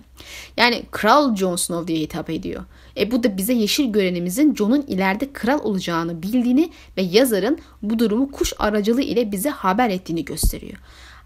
Yani 0.57 0.83
kral 0.91 1.37
Jon 1.37 1.57
Snow 1.57 1.89
diye 1.89 2.01
hitap 2.01 2.31
ediyor. 2.31 2.65
E 3.01 3.11
bu 3.11 3.23
da 3.23 3.37
bize 3.37 3.53
yeşil 3.53 3.93
görenimizin 3.93 4.55
Jon'un 4.55 4.83
ileride 4.83 5.33
kral 5.33 5.61
olacağını 5.65 6.23
bildiğini 6.23 6.71
ve 6.97 7.03
yazarın 7.03 7.59
bu 7.83 7.99
durumu 7.99 8.31
kuş 8.31 8.53
aracılığı 8.59 9.03
ile 9.03 9.33
bize 9.33 9.51
haber 9.51 9.91
ettiğini 9.91 10.25
gösteriyor. 10.25 10.79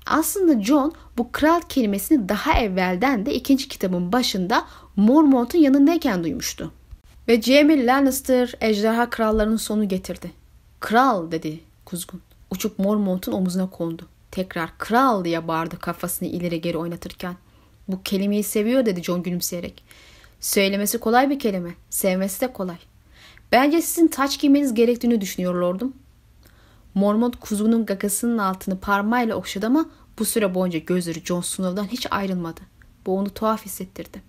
Aslında 0.07 0.63
John 0.63 0.93
bu 1.19 1.33
kral 1.33 1.61
kelimesini 1.69 2.29
daha 2.29 2.59
evvelden 2.59 3.27
de 3.27 3.35
ikinci 3.35 3.69
kitabın 3.69 4.13
başında 4.13 4.65
Mormont'un 4.97 5.59
yanındayken 5.59 6.25
duymuştu. 6.25 6.73
Ve 7.29 7.43
Jaime 7.43 7.87
Lannister 7.87 8.55
ejderha 8.61 9.11
krallarının 9.11 9.57
sonu 9.57 9.89
getirdi. 9.89 10.31
Kral 10.81 11.31
dedi 11.31 11.61
kuzgun. 11.85 12.21
Uçup 12.51 12.79
Mormont'un 12.79 13.33
omuzuna 13.33 13.71
kondu. 13.71 14.03
Tekrar 14.31 14.79
kral 14.79 15.25
diye 15.25 15.49
bağırdı 15.49 15.79
kafasını 15.79 16.29
ileri 16.29 16.61
geri 16.61 16.79
oynatırken. 16.79 17.37
Bu 17.89 18.03
kelimeyi 18.03 18.43
seviyor 18.43 18.87
dedi 18.87 19.03
John 19.03 19.23
gülümseyerek. 19.23 19.85
Söylemesi 20.45 20.99
kolay 20.99 21.31
bir 21.31 21.39
kelime. 21.39 21.75
Sevmesi 21.91 22.41
de 22.41 22.53
kolay. 22.53 22.77
Bence 23.53 23.83
sizin 23.83 24.09
taç 24.09 24.41
giymeniz 24.41 24.75
gerektiğini 24.75 25.21
düşünüyor 25.21 25.55
lordum. 25.55 25.93
Mormont 26.95 27.41
kuzunun 27.41 27.87
gagasının 27.87 28.39
altını 28.39 28.81
parmağıyla 28.81 29.37
okşadı 29.37 29.67
ama 29.67 29.87
bu 30.19 30.25
süre 30.25 30.55
boyunca 30.55 30.79
gözleri 30.79 31.21
Jon 31.25 31.41
Snow'dan 31.41 31.85
hiç 31.85 32.07
ayrılmadı. 32.11 32.61
Bu 33.07 33.19
onu 33.19 33.31
tuhaf 33.31 33.65
hissettirdi. 33.65 34.23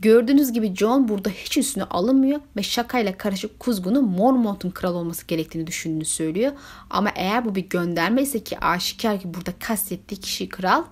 Gördüğünüz 0.00 0.52
gibi 0.52 0.74
John 0.74 1.08
burada 1.08 1.30
hiç 1.30 1.58
üstüne 1.58 1.84
alınmıyor 1.84 2.40
ve 2.56 2.62
şakayla 2.62 3.18
karışık 3.18 3.60
kuzgunun 3.60 4.04
Mormont'un 4.04 4.70
kral 4.70 4.94
olması 4.94 5.26
gerektiğini 5.26 5.66
düşündüğünü 5.66 6.04
söylüyor. 6.04 6.52
Ama 6.90 7.10
eğer 7.14 7.44
bu 7.44 7.54
bir 7.54 7.68
gönderme 7.68 8.22
ise 8.22 8.44
ki 8.44 8.60
aşikar 8.60 9.20
ki 9.20 9.34
burada 9.34 9.52
kastettiği 9.58 10.20
kişi 10.20 10.48
kral, 10.48 10.84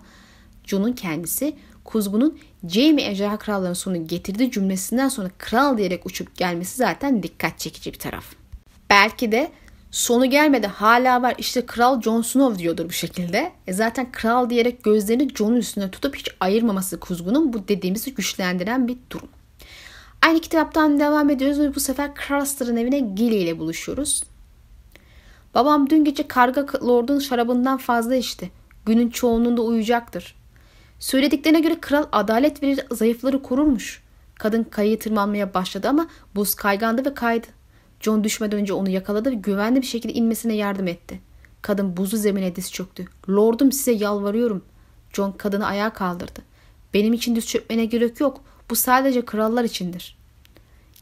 Jon'un 0.65 0.93
kendisi 0.93 1.57
kuzgunun 1.85 2.39
Jaime 2.69 3.03
ejderha 3.03 3.39
krallarının 3.39 3.75
sonu 3.75 4.07
getirdiği 4.07 4.51
cümlesinden 4.51 5.09
sonra 5.09 5.31
kral 5.39 5.79
diyerek 5.79 6.07
uçup 6.07 6.37
gelmesi 6.37 6.77
zaten 6.77 7.23
dikkat 7.23 7.59
çekici 7.59 7.93
bir 7.93 7.99
taraf. 7.99 8.25
Belki 8.91 9.33
de 9.33 9.51
sonu 9.91 10.31
gelmedi 10.31 10.67
hala 10.67 11.23
var 11.23 11.35
işte 11.39 11.67
kral 11.67 12.03
Jon 12.03 12.23
Snow 12.23 12.59
diyordur 12.59 12.85
bu 12.85 12.93
şekilde. 12.93 13.53
E 13.67 13.73
zaten 13.73 14.13
kral 14.13 14.51
diyerek 14.51 14.85
gözlerini 14.85 15.35
Jon'un 15.35 15.57
üstüne 15.57 15.91
tutup 15.91 16.17
hiç 16.17 16.29
ayırmaması 16.41 17.01
kuzgunun 17.01 17.53
bu 17.53 17.69
dediğimizi 17.69 18.15
güçlendiren 18.15 18.89
bir 18.89 18.97
durum. 19.11 19.29
Aynı 20.23 20.41
kitaptan 20.41 21.01
devam 21.01 21.31
ediyoruz 21.31 21.61
ve 21.61 21.75
bu 21.75 21.81
sefer 21.81 22.11
Craster'ın 22.29 22.77
evine 22.77 23.01
Gilly 23.01 23.43
ile 23.43 23.59
buluşuyoruz. 23.59 24.23
Babam 25.55 25.91
dün 25.91 26.05
gece 26.05 26.29
karga 26.29 26.67
lordun 26.87 27.19
şarabından 27.19 27.79
fazla 27.79 28.17
içti. 28.17 28.51
Günün 28.87 29.11
çoğunluğunda 29.11 29.63
uyuyacaktır. 29.63 30.42
Söylediklerine 31.03 31.61
göre 31.61 31.81
kral 31.81 32.07
adalet 32.13 32.63
verir 32.63 32.81
zayıfları 32.91 33.43
korurmuş. 33.43 34.03
Kadın 34.35 34.65
kayayı 34.65 34.99
tırmanmaya 34.99 35.55
başladı 35.55 35.89
ama 35.89 36.07
buz 36.35 36.55
kaygandı 36.55 37.05
ve 37.05 37.15
kaydı. 37.15 37.47
John 38.01 38.25
düşmeden 38.25 38.61
önce 38.61 38.73
onu 38.73 38.91
yakaladı 38.91 39.31
ve 39.31 39.35
güvenli 39.35 39.81
bir 39.81 39.87
şekilde 39.87 40.13
inmesine 40.13 40.55
yardım 40.55 40.87
etti. 40.87 41.21
Kadın 41.63 41.97
buzu 41.97 42.17
zemine 42.17 42.57
diz 42.57 42.73
çöktü. 42.73 43.07
Lordum 43.29 43.73
size 43.73 43.93
yalvarıyorum. 43.93 44.65
John 45.13 45.33
kadını 45.33 45.67
ayağa 45.67 45.93
kaldırdı. 45.93 46.41
Benim 46.95 47.13
için 47.13 47.37
diz 47.37 47.47
çökmene 47.47 47.85
gerek 47.85 48.21
yok. 48.21 48.41
Bu 48.71 48.77
sadece 48.77 49.25
krallar 49.25 49.65
içindir. 49.65 50.17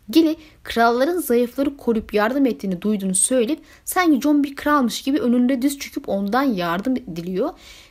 Gilly 0.09 0.37
kralların 0.65 1.21
zayıfları 1.21 1.77
koruyup 1.77 2.15
yardım 2.15 2.47
ettiğini 2.47 2.83
duyduğunu 2.83 3.15
söyleyip 3.15 3.61
sanki 3.85 4.21
John 4.21 4.45
bir 4.45 4.57
kralmış 4.57 5.03
gibi 5.03 5.19
önünde 5.19 5.63
diz 5.63 5.79
çöküp 5.79 6.09
ondan 6.09 6.43
yardım 6.43 6.97
diliyor. 6.97 7.51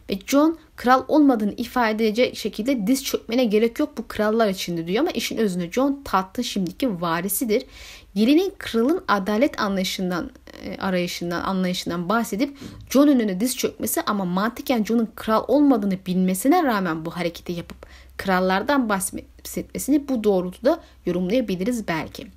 Ve 0.10 0.20
John 0.28 0.58
kral 0.76 1.04
olmadığını 1.08 1.54
ifade 1.58 2.08
edecek 2.08 2.38
şekilde 2.38 2.88
diz 2.88 3.04
çökmene 3.04 3.44
gerek 3.44 3.80
yok 3.80 3.98
bu 3.98 4.08
krallar 4.08 4.48
içindir 4.48 4.88
diyor 4.88 5.00
ama 5.00 5.12
işin 5.12 5.38
özünde 5.38 5.72
John 5.72 6.02
tahtın 6.06 6.42
şimdiki 6.42 7.02
varisidir. 7.02 7.66
Gilly'nin 8.16 8.54
kralın 8.58 9.04
adalet 9.08 9.62
anlayışından 9.62 10.32
e, 10.64 10.78
arayışından 10.78 11.44
anlayışından 11.44 12.10
bahsedip 12.10 12.58
John 12.90 13.08
önüne 13.08 13.40
diz 13.40 13.58
çökmesi 13.58 14.02
ama 14.02 14.26
mantıken 14.26 14.84
John'un 14.84 15.10
kral 15.16 15.44
olmadığını 15.48 15.98
bilmesine 16.06 16.64
rağmen 16.64 17.06
bu 17.06 17.12
hareketi 17.12 17.52
yapıp 17.52 17.86
krallardan 18.18 18.90
bahsetmesini 18.90 20.08
bu 20.08 20.24
doğrultuda 20.24 20.80
yorumlayabiliriz 21.06 21.88
belki. 21.88 22.28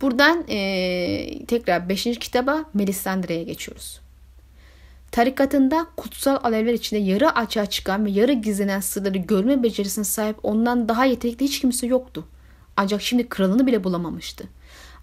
Buradan 0.00 0.44
e, 0.48 1.46
tekrar 1.48 1.88
5. 1.88 2.04
kitaba 2.04 2.64
Melisandre'ye 2.74 3.42
geçiyoruz. 3.42 4.05
Tarikatında 5.16 5.86
kutsal 5.96 6.38
alevler 6.42 6.72
içinde 6.72 7.00
yarı 7.00 7.30
açığa 7.30 7.66
çıkan 7.66 8.04
ve 8.04 8.10
yarı 8.10 8.32
gizlenen 8.32 8.80
sırları 8.80 9.18
görme 9.18 9.62
becerisine 9.62 10.04
sahip 10.04 10.36
ondan 10.42 10.88
daha 10.88 11.04
yetenekli 11.04 11.46
hiç 11.46 11.60
kimse 11.60 11.86
yoktu. 11.86 12.24
Ancak 12.76 13.02
şimdi 13.02 13.28
kralını 13.28 13.66
bile 13.66 13.84
bulamamıştı. 13.84 14.44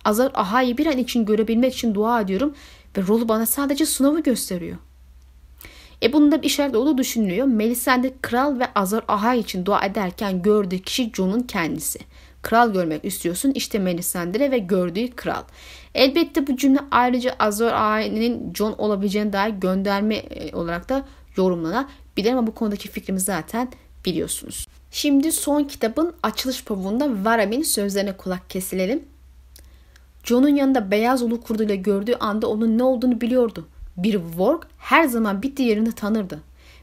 Azar 0.06 0.32
Aha'yı 0.34 0.78
bir 0.78 0.86
an 0.86 0.98
için 0.98 1.26
görebilmek 1.26 1.74
için 1.74 1.96
dua 1.96 2.22
ediyorum 2.22 2.56
ve 2.98 3.08
rolu 3.08 3.30
bana 3.30 3.46
sadece 3.46 3.86
Snow'u 3.86 4.24
gösteriyor. 4.24 4.78
E 6.04 6.14
bunda 6.14 6.42
bir 6.42 6.48
işaret 6.48 6.76
olduğu 6.76 6.98
düşünülüyor. 6.98 7.48
Melisande 7.48 8.14
kral 8.22 8.60
ve 8.60 8.74
Azor 8.76 9.02
Aha 9.08 9.36
için 9.36 9.66
dua 9.66 9.86
ederken 9.86 10.42
gördüğü 10.42 10.80
kişi 10.80 11.12
Jon'un 11.14 11.42
kendisi. 11.42 12.00
Kral 12.42 12.74
görmek 12.74 13.06
istiyorsun 13.06 13.52
işte 13.56 13.80
Melisandre 13.80 14.52
ve 14.52 14.58
gördüğü 14.58 15.12
kral. 15.12 15.44
Elbette 15.96 16.48
bu 16.48 16.58
cümle 16.58 16.80
ayrıca 16.92 17.36
Azor 17.40 17.72
Aha'nın 17.72 18.54
Jon 18.54 18.74
olabileceğine 18.78 19.34
dair 19.34 19.54
gönderme 19.54 20.16
e, 20.16 20.56
olarak 20.56 20.90
da 20.90 21.06
yorumlanabilir 21.38 22.32
ama 22.32 22.48
bu 22.48 22.54
konudaki 22.54 22.90
fikrimi 22.90 23.20
zaten 23.20 23.70
biliyorsunuz. 24.06 24.68
Şimdi 24.92 25.32
son 25.32 25.64
kitabın 25.64 26.14
açılış 26.24 26.64
pavuğunda 26.64 27.26
Varamin 27.26 27.62
sözlerine 27.62 28.18
kulak 28.18 28.50
kesilelim. 28.50 29.04
Jon'un 30.24 30.56
yanında 30.56 30.92
beyaz 30.92 31.24
ulu 31.24 31.42
kurduyla 31.42 31.76
gördüğü 31.76 32.14
anda 32.14 32.48
onun 32.48 32.78
ne 32.78 32.84
olduğunu 32.84 33.22
biliyordu. 33.22 33.68
Bir 33.98 34.20
Vork 34.38 34.68
her 34.78 35.06
zaman 35.06 35.42
bir 35.42 35.58
diğerini 35.58 35.92
tanırdı. 35.92 36.40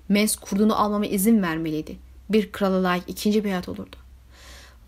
Mens 0.08 0.36
kurdunu 0.36 0.80
almama 0.80 1.06
izin 1.06 1.42
vermeliydi. 1.42 1.96
Bir 2.30 2.52
krala 2.52 2.82
layık 2.82 3.04
ikinci 3.08 3.44
bir 3.44 3.48
hayat 3.48 3.68
olurdu. 3.68 3.96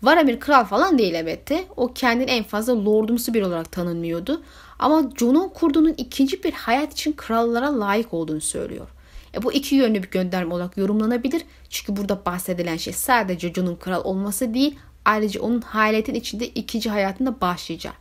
Varamir 0.03 0.39
kral 0.39 0.65
falan 0.65 0.97
değil 0.97 1.13
elbette. 1.13 1.65
O 1.75 1.93
kendini 1.93 2.29
en 2.29 2.43
fazla 2.43 2.85
lordumsu 2.85 3.33
bir 3.33 3.41
olarak 3.41 3.71
tanınmıyordu. 3.71 4.41
Ama 4.79 5.03
Jon'un 5.19 5.49
kurduğunun 5.49 5.93
ikinci 5.97 6.43
bir 6.43 6.53
hayat 6.53 6.93
için 6.93 7.13
krallara 7.13 7.79
layık 7.79 8.13
olduğunu 8.13 8.41
söylüyor. 8.41 8.87
E 9.35 9.43
bu 9.43 9.53
iki 9.53 9.75
yönlü 9.75 10.03
bir 10.03 10.09
gönderme 10.09 10.53
olarak 10.53 10.77
yorumlanabilir. 10.77 11.41
Çünkü 11.69 11.97
burada 11.97 12.25
bahsedilen 12.25 12.77
şey 12.77 12.93
sadece 12.93 13.53
Jon'un 13.53 13.75
kral 13.75 14.03
olması 14.03 14.53
değil, 14.53 14.79
ayrıca 15.05 15.41
onun 15.41 15.61
hayaletin 15.61 16.13
içinde 16.13 16.47
ikinci 16.47 16.89
hayatında 16.89 17.41
başlayacağı. 17.41 17.93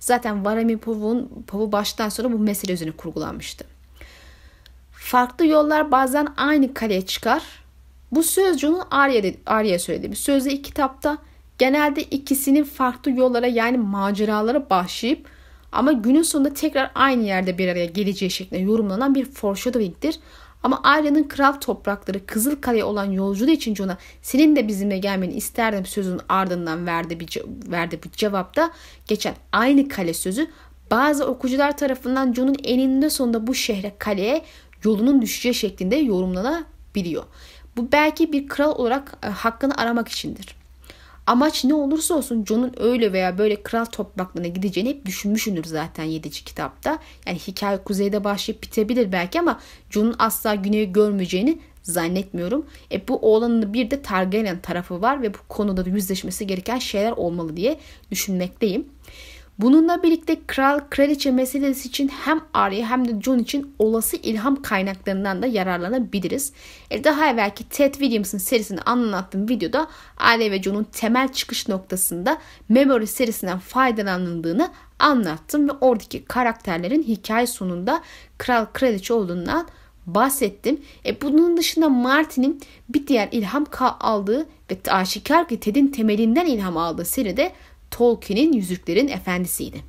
Zaten 0.00 0.44
Varamir 0.44 0.78
Pov'un 0.78 1.44
Pov'u 1.46 1.72
baştan 1.72 2.08
sonra 2.08 2.32
bu 2.32 2.38
mesele 2.38 2.72
üzerine 2.72 2.96
kurgulanmıştı. 2.96 3.64
Farklı 4.92 5.46
yollar 5.46 5.90
bazen 5.90 6.28
aynı 6.36 6.74
kaleye 6.74 7.06
çıkar. 7.06 7.42
Bu 8.12 8.22
söz 8.22 8.58
John'un 8.58 8.82
Arya'ya 8.90 9.34
Arya 9.46 9.78
söylediği 9.78 10.10
bir 10.10 10.16
sözde 10.16 10.52
ilk 10.52 10.64
kitapta 10.64 11.18
genelde 11.58 12.02
ikisinin 12.02 12.64
farklı 12.64 13.10
yollara 13.10 13.46
yani 13.46 13.78
maceralara 13.78 14.70
başlayıp 14.70 15.28
ama 15.72 15.92
günün 15.92 16.22
sonunda 16.22 16.54
tekrar 16.54 16.90
aynı 16.94 17.24
yerde 17.24 17.58
bir 17.58 17.68
araya 17.68 17.86
geleceği 17.86 18.30
şeklinde 18.30 18.62
yorumlanan 18.62 19.14
bir 19.14 19.24
foreshadowing'tir. 19.24 20.18
Ama 20.62 20.80
Arya'nın 20.84 21.22
kral 21.22 21.52
toprakları 21.52 22.26
Kızılkale 22.26 22.84
olan 22.84 23.04
yolculuğu 23.10 23.50
için 23.50 23.74
Jon'a 23.74 23.98
senin 24.22 24.56
de 24.56 24.68
bizimle 24.68 24.98
gelmeni 24.98 25.32
isterdim 25.32 25.86
sözün 25.86 26.20
ardından 26.28 26.86
verdi 26.86 27.20
bir, 27.20 27.42
verdi 27.70 28.00
bir 28.04 28.10
cevapta 28.10 28.70
geçen 29.06 29.34
aynı 29.52 29.88
kale 29.88 30.14
sözü 30.14 30.46
bazı 30.90 31.26
okuyucular 31.26 31.76
tarafından 31.76 32.32
Jon'un 32.32 32.56
eninde 32.64 33.10
sonunda 33.10 33.46
bu 33.46 33.54
şehre 33.54 33.92
kaleye 33.98 34.44
yolunun 34.84 35.22
düşeceği 35.22 35.54
şeklinde 35.54 35.96
yorumlanabiliyor. 35.96 37.24
Bu 37.76 37.92
belki 37.92 38.32
bir 38.32 38.48
kral 38.48 38.78
olarak 38.78 39.18
e, 39.22 39.26
hakkını 39.26 39.76
aramak 39.76 40.08
içindir. 40.08 40.56
Amaç 41.26 41.64
ne 41.64 41.74
olursa 41.74 42.14
olsun 42.14 42.44
Jon'un 42.44 42.72
öyle 42.76 43.12
veya 43.12 43.38
böyle 43.38 43.62
kral 43.62 43.84
topraklarına 43.84 44.48
gideceğini 44.48 44.90
hep 44.90 45.06
düşünmüşsündür 45.06 45.64
zaten 45.64 46.04
7. 46.04 46.30
kitapta. 46.30 46.98
Yani 47.26 47.38
hikaye 47.38 47.78
kuzeyde 47.78 48.24
başlayıp 48.24 48.62
bitebilir 48.62 49.12
belki 49.12 49.40
ama 49.40 49.60
Jon'un 49.90 50.16
asla 50.18 50.54
güneyi 50.54 50.92
görmeyeceğini 50.92 51.58
zannetmiyorum. 51.82 52.66
E, 52.92 53.08
bu 53.08 53.16
oğlanın 53.16 53.72
bir 53.72 53.90
de 53.90 54.02
Targaryen 54.02 54.60
tarafı 54.60 55.02
var 55.02 55.22
ve 55.22 55.34
bu 55.34 55.38
konuda 55.48 55.84
da 55.84 55.90
yüzleşmesi 55.90 56.46
gereken 56.46 56.78
şeyler 56.78 57.12
olmalı 57.12 57.56
diye 57.56 57.78
düşünmekteyim. 58.10 58.86
Bununla 59.58 60.02
birlikte 60.02 60.36
kral 60.46 60.80
kraliçe 60.90 61.30
meselesi 61.30 61.88
için 61.88 62.08
hem 62.08 62.40
Arya 62.54 62.90
hem 62.90 63.08
de 63.08 63.22
Jon 63.22 63.38
için 63.38 63.74
olası 63.78 64.16
ilham 64.16 64.62
kaynaklarından 64.62 65.42
da 65.42 65.46
yararlanabiliriz. 65.46 66.52
E 66.90 67.04
daha 67.04 67.30
evvelki 67.30 67.68
Ted 67.68 67.94
Williams'ın 67.94 68.38
serisini 68.38 68.80
anlattığım 68.80 69.48
videoda 69.48 69.88
Arya 70.16 70.50
ve 70.50 70.62
Jon'un 70.62 70.84
temel 70.84 71.32
çıkış 71.32 71.68
noktasında 71.68 72.38
Memory 72.68 73.06
serisinden 73.06 73.58
faydalanıldığını 73.58 74.70
anlattım 74.98 75.68
ve 75.68 75.72
oradaki 75.80 76.24
karakterlerin 76.24 77.02
hikaye 77.02 77.46
sonunda 77.46 78.02
kral 78.38 78.66
kraliçe 78.72 79.14
olduğundan 79.14 79.68
bahsettim. 80.06 80.80
E 81.06 81.20
bunun 81.20 81.56
dışında 81.56 81.88
Martin'in 81.88 82.60
bir 82.88 83.06
diğer 83.06 83.28
ilham 83.32 83.66
aldığı 83.80 84.46
ve 84.70 84.92
aşikar 84.92 85.48
ki 85.48 85.60
Ted'in 85.60 85.88
temelinden 85.88 86.46
ilham 86.46 86.76
aldığı 86.76 87.04
seri 87.04 87.36
de 87.36 87.52
Tolkien'in 87.96 88.52
Yüzüklerin 88.52 89.08
Efendisi'ydi. 89.08 89.82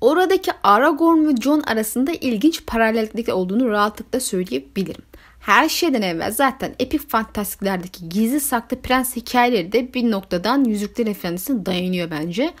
Oradaki 0.00 0.50
Aragorn 0.62 1.28
ve 1.28 1.36
Jon 1.36 1.60
arasında 1.60 2.12
ilginç 2.12 2.66
paralellik 2.66 3.28
olduğunu 3.28 3.68
rahatlıkla 3.68 4.20
söyleyebilirim. 4.20 5.02
Her 5.40 5.68
şeyden 5.68 6.02
evvel 6.02 6.32
zaten 6.32 6.74
epik 6.78 7.10
fantastiklerdeki 7.10 8.08
gizli 8.08 8.40
saklı 8.40 8.80
prens 8.80 9.16
hikayeleri 9.16 9.72
de 9.72 9.94
bir 9.94 10.10
noktadan 10.10 10.64
Yüzüklerin 10.64 11.10
Efendisi'ne 11.10 11.66
dayanıyor 11.66 12.10
bence. 12.10 12.54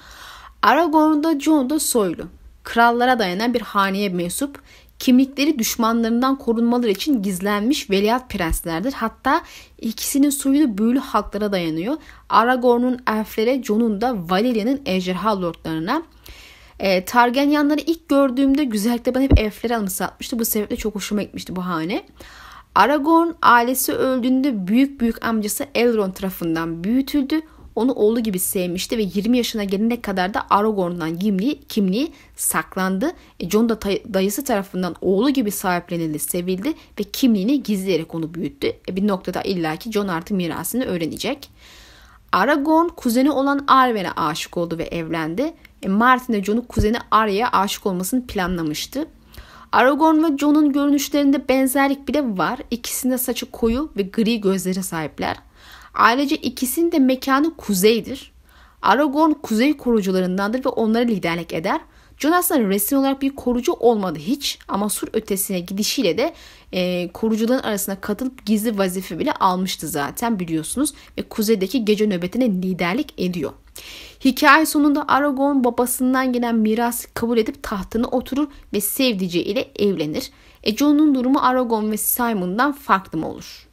Aragorn 0.62 1.22
da 1.22 1.40
Jon 1.40 1.70
da 1.70 1.80
soylu. 1.80 2.28
Krallara 2.64 3.18
dayanan 3.18 3.54
bir 3.54 3.60
haneye 3.60 4.08
mensup 4.08 4.62
Kimlikleri 4.98 5.58
düşmanlarından 5.58 6.38
korunmaları 6.38 6.90
için 6.90 7.22
gizlenmiş 7.22 7.90
veliaht 7.90 8.30
prenslerdir. 8.30 8.92
Hatta 8.92 9.42
ikisinin 9.80 10.30
soyu 10.30 10.78
büyülü 10.78 10.98
halklara 10.98 11.52
dayanıyor. 11.52 11.96
Aragorn'un 12.28 12.98
elflere, 13.08 13.62
Jon'un 13.62 14.00
da 14.00 14.16
Valeria'nın 14.30 14.80
ejderha 14.86 15.40
lordlarına. 15.42 16.02
E, 16.78 17.04
Targaryenyanları 17.04 17.80
ilk 17.80 18.08
gördüğümde 18.08 18.64
güzellikle 18.64 19.14
bana 19.14 19.22
hep 19.22 19.38
elfleri 19.38 19.76
anımsatmıştı. 19.76 20.38
Bu 20.38 20.44
sebeple 20.44 20.76
çok 20.76 20.94
hoşuma 20.94 21.22
gitmişti 21.22 21.56
bu 21.56 21.66
hane. 21.66 22.02
Aragorn 22.74 23.28
ailesi 23.42 23.92
öldüğünde 23.92 24.66
büyük 24.68 25.00
büyük 25.00 25.24
amcası 25.24 25.66
Elrond 25.74 26.12
tarafından 26.12 26.84
büyütüldü 26.84 27.40
onu 27.78 27.92
oğlu 27.92 28.20
gibi 28.20 28.38
sevmişti 28.38 28.98
ve 28.98 29.02
20 29.14 29.36
yaşına 29.36 29.64
gelene 29.64 30.00
kadar 30.00 30.34
da 30.34 30.46
Aragorn'dan 30.50 31.18
kimliği, 31.18 31.60
kimliği 31.60 32.12
saklandı. 32.36 33.12
E 33.40 33.50
Jon 33.50 33.68
da 33.68 33.80
dayısı 34.14 34.44
tarafından 34.44 34.94
oğlu 35.00 35.30
gibi 35.30 35.50
sahiplenildi, 35.50 36.18
sevildi 36.18 36.74
ve 37.00 37.04
kimliğini 37.04 37.62
gizleyerek 37.62 38.14
onu 38.14 38.34
büyüttü. 38.34 38.66
E 38.88 38.96
bir 38.96 39.08
noktada 39.08 39.42
illaki 39.42 39.92
Jon 39.92 40.08
artık 40.08 40.36
mirasını 40.36 40.84
öğrenecek. 40.84 41.50
Aragorn 42.32 42.88
kuzeni 42.88 43.30
olan 43.30 43.64
Arwen'e 43.66 44.12
aşık 44.12 44.56
oldu 44.56 44.78
ve 44.78 44.84
evlendi. 44.84 45.54
E 45.82 45.88
Martin 45.88 46.32
de 46.32 46.44
Jon'un 46.44 46.60
kuzeni 46.60 46.96
Arya'ya 47.10 47.48
aşık 47.52 47.86
olmasını 47.86 48.26
planlamıştı. 48.26 49.06
Aragorn 49.72 50.24
ve 50.24 50.38
Jon'un 50.38 50.72
görünüşlerinde 50.72 51.48
benzerlik 51.48 52.08
bile 52.08 52.38
var. 52.38 52.58
İkisinde 52.70 53.18
saçı 53.18 53.50
koyu 53.50 53.90
ve 53.96 54.02
gri 54.02 54.40
gözlere 54.40 54.82
sahipler. 54.82 55.36
Ayrıca 55.98 56.36
ikisinin 56.36 56.92
de 56.92 56.98
mekanı 56.98 57.56
kuzeydir. 57.56 58.32
Aragorn 58.82 59.32
kuzey 59.32 59.76
korucularındandır 59.76 60.64
ve 60.64 60.68
onlara 60.68 61.04
liderlik 61.04 61.52
eder. 61.52 61.80
Jon 62.18 62.32
aslında 62.32 62.68
resmi 62.68 62.98
olarak 62.98 63.22
bir 63.22 63.36
korucu 63.36 63.72
olmadı 63.72 64.18
hiç 64.18 64.58
ama 64.68 64.88
sur 64.88 65.08
ötesine 65.12 65.60
gidişiyle 65.60 66.18
de 66.18 66.34
e, 66.72 67.08
korucuların 67.12 67.62
arasına 67.62 68.00
katılıp 68.00 68.46
gizli 68.46 68.78
vazife 68.78 69.18
bile 69.18 69.32
almıştı 69.32 69.88
zaten 69.88 70.38
biliyorsunuz 70.38 70.92
ve 71.18 71.22
kuzeydeki 71.22 71.84
gece 71.84 72.06
nöbetine 72.06 72.46
liderlik 72.46 73.14
ediyor. 73.18 73.52
Hikaye 74.24 74.66
sonunda 74.66 75.08
Aragorn 75.08 75.64
babasından 75.64 76.32
gelen 76.32 76.54
mirası 76.54 77.14
kabul 77.14 77.38
edip 77.38 77.62
tahtına 77.62 78.06
oturur 78.06 78.48
ve 78.72 78.80
sevdiceği 78.80 79.44
ile 79.44 79.70
evlenir. 79.76 80.30
E 80.62 80.76
Jon'un 80.76 81.14
durumu 81.14 81.38
Aragorn 81.38 81.90
ve 81.90 81.96
Simon'dan 81.96 82.72
farklı 82.72 83.18
mı 83.18 83.28
olur? 83.28 83.67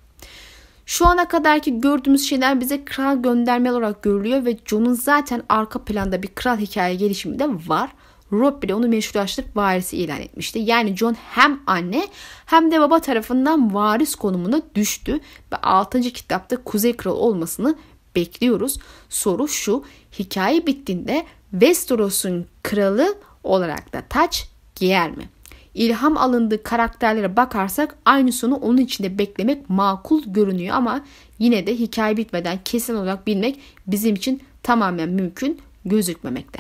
Şu 0.86 1.08
ana 1.08 1.28
kadarki 1.28 1.82
gördüğümüz 1.82 2.30
şeyler 2.30 2.62
bize 2.62 2.86
kral 2.86 3.22
gönderme 3.22 3.72
olarak 3.72 4.04
görülüyor 4.04 4.46
ve 4.46 4.58
Jon'un 4.66 4.94
zaten 4.94 5.44
arka 5.50 5.84
planda 5.84 6.24
bir 6.24 6.28
kral 6.28 6.58
hikaye 6.58 6.96
gelişimi 6.96 7.40
de 7.40 7.48
var. 7.68 7.90
Rob 8.32 8.64
bile 8.64 8.76
onu 8.76 8.88
meşrulaştırıp 8.88 9.58
varisi 9.58 9.98
ilan 9.98 10.22
etmişti. 10.22 10.60
Yani 10.60 10.96
John 10.96 11.16
hem 11.30 11.60
anne 11.68 12.08
hem 12.46 12.72
de 12.72 12.80
baba 12.80 13.00
tarafından 13.00 13.74
varis 13.74 14.16
konumuna 14.16 14.62
düştü 14.76 15.20
ve 15.52 15.56
6. 15.56 16.02
kitapta 16.02 16.64
Kuzey 16.64 16.98
Kralı 16.98 17.16
olmasını 17.16 17.76
bekliyoruz. 18.16 18.80
Soru 19.10 19.48
şu, 19.48 19.84
hikaye 20.20 20.68
bittiğinde 20.68 21.26
Westeros'un 21.52 22.48
kralı 22.64 23.18
olarak 23.44 23.94
da 23.94 24.04
taç 24.10 24.50
giyer 24.76 25.12
mi? 25.12 25.30
İlham 25.76 26.18
alındığı 26.18 26.64
karakterlere 26.64 27.36
bakarsak 27.36 27.98
aynı 28.06 28.32
sonu 28.32 28.56
onun 28.56 28.78
içinde 28.78 29.18
beklemek 29.18 29.70
makul 29.70 30.24
görünüyor 30.26 30.76
ama 30.76 31.06
yine 31.40 31.68
de 31.68 31.76
hikaye 31.76 32.18
bitmeden 32.18 32.60
kesin 32.66 32.96
olarak 32.96 33.28
bilmek 33.28 33.60
bizim 33.88 34.16
için 34.16 34.42
tamamen 34.64 35.10
mümkün 35.10 35.60
gözükmemekte. 35.86 36.60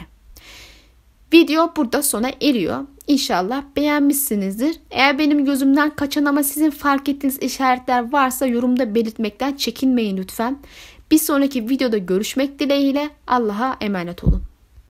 Video 1.33 1.73
burada 1.75 2.01
sona 2.03 2.31
eriyor. 2.41 2.85
İnşallah 3.07 3.63
beğenmişsinizdir. 3.75 4.79
Eğer 4.91 5.19
benim 5.19 5.45
gözümden 5.45 5.95
kaçan 5.95 6.25
ama 6.25 6.43
sizin 6.43 6.69
fark 6.69 7.09
ettiğiniz 7.09 7.39
işaretler 7.39 8.11
varsa 8.11 8.45
yorumda 8.45 8.95
belirtmekten 8.95 9.53
çekinmeyin 9.53 10.17
lütfen. 10.17 10.57
Bir 11.11 11.17
sonraki 11.17 11.69
videoda 11.69 11.97
görüşmek 11.97 12.59
dileğiyle 12.59 13.09
Allah'a 13.27 13.77
emanet 13.81 14.23
olun. 14.23 14.54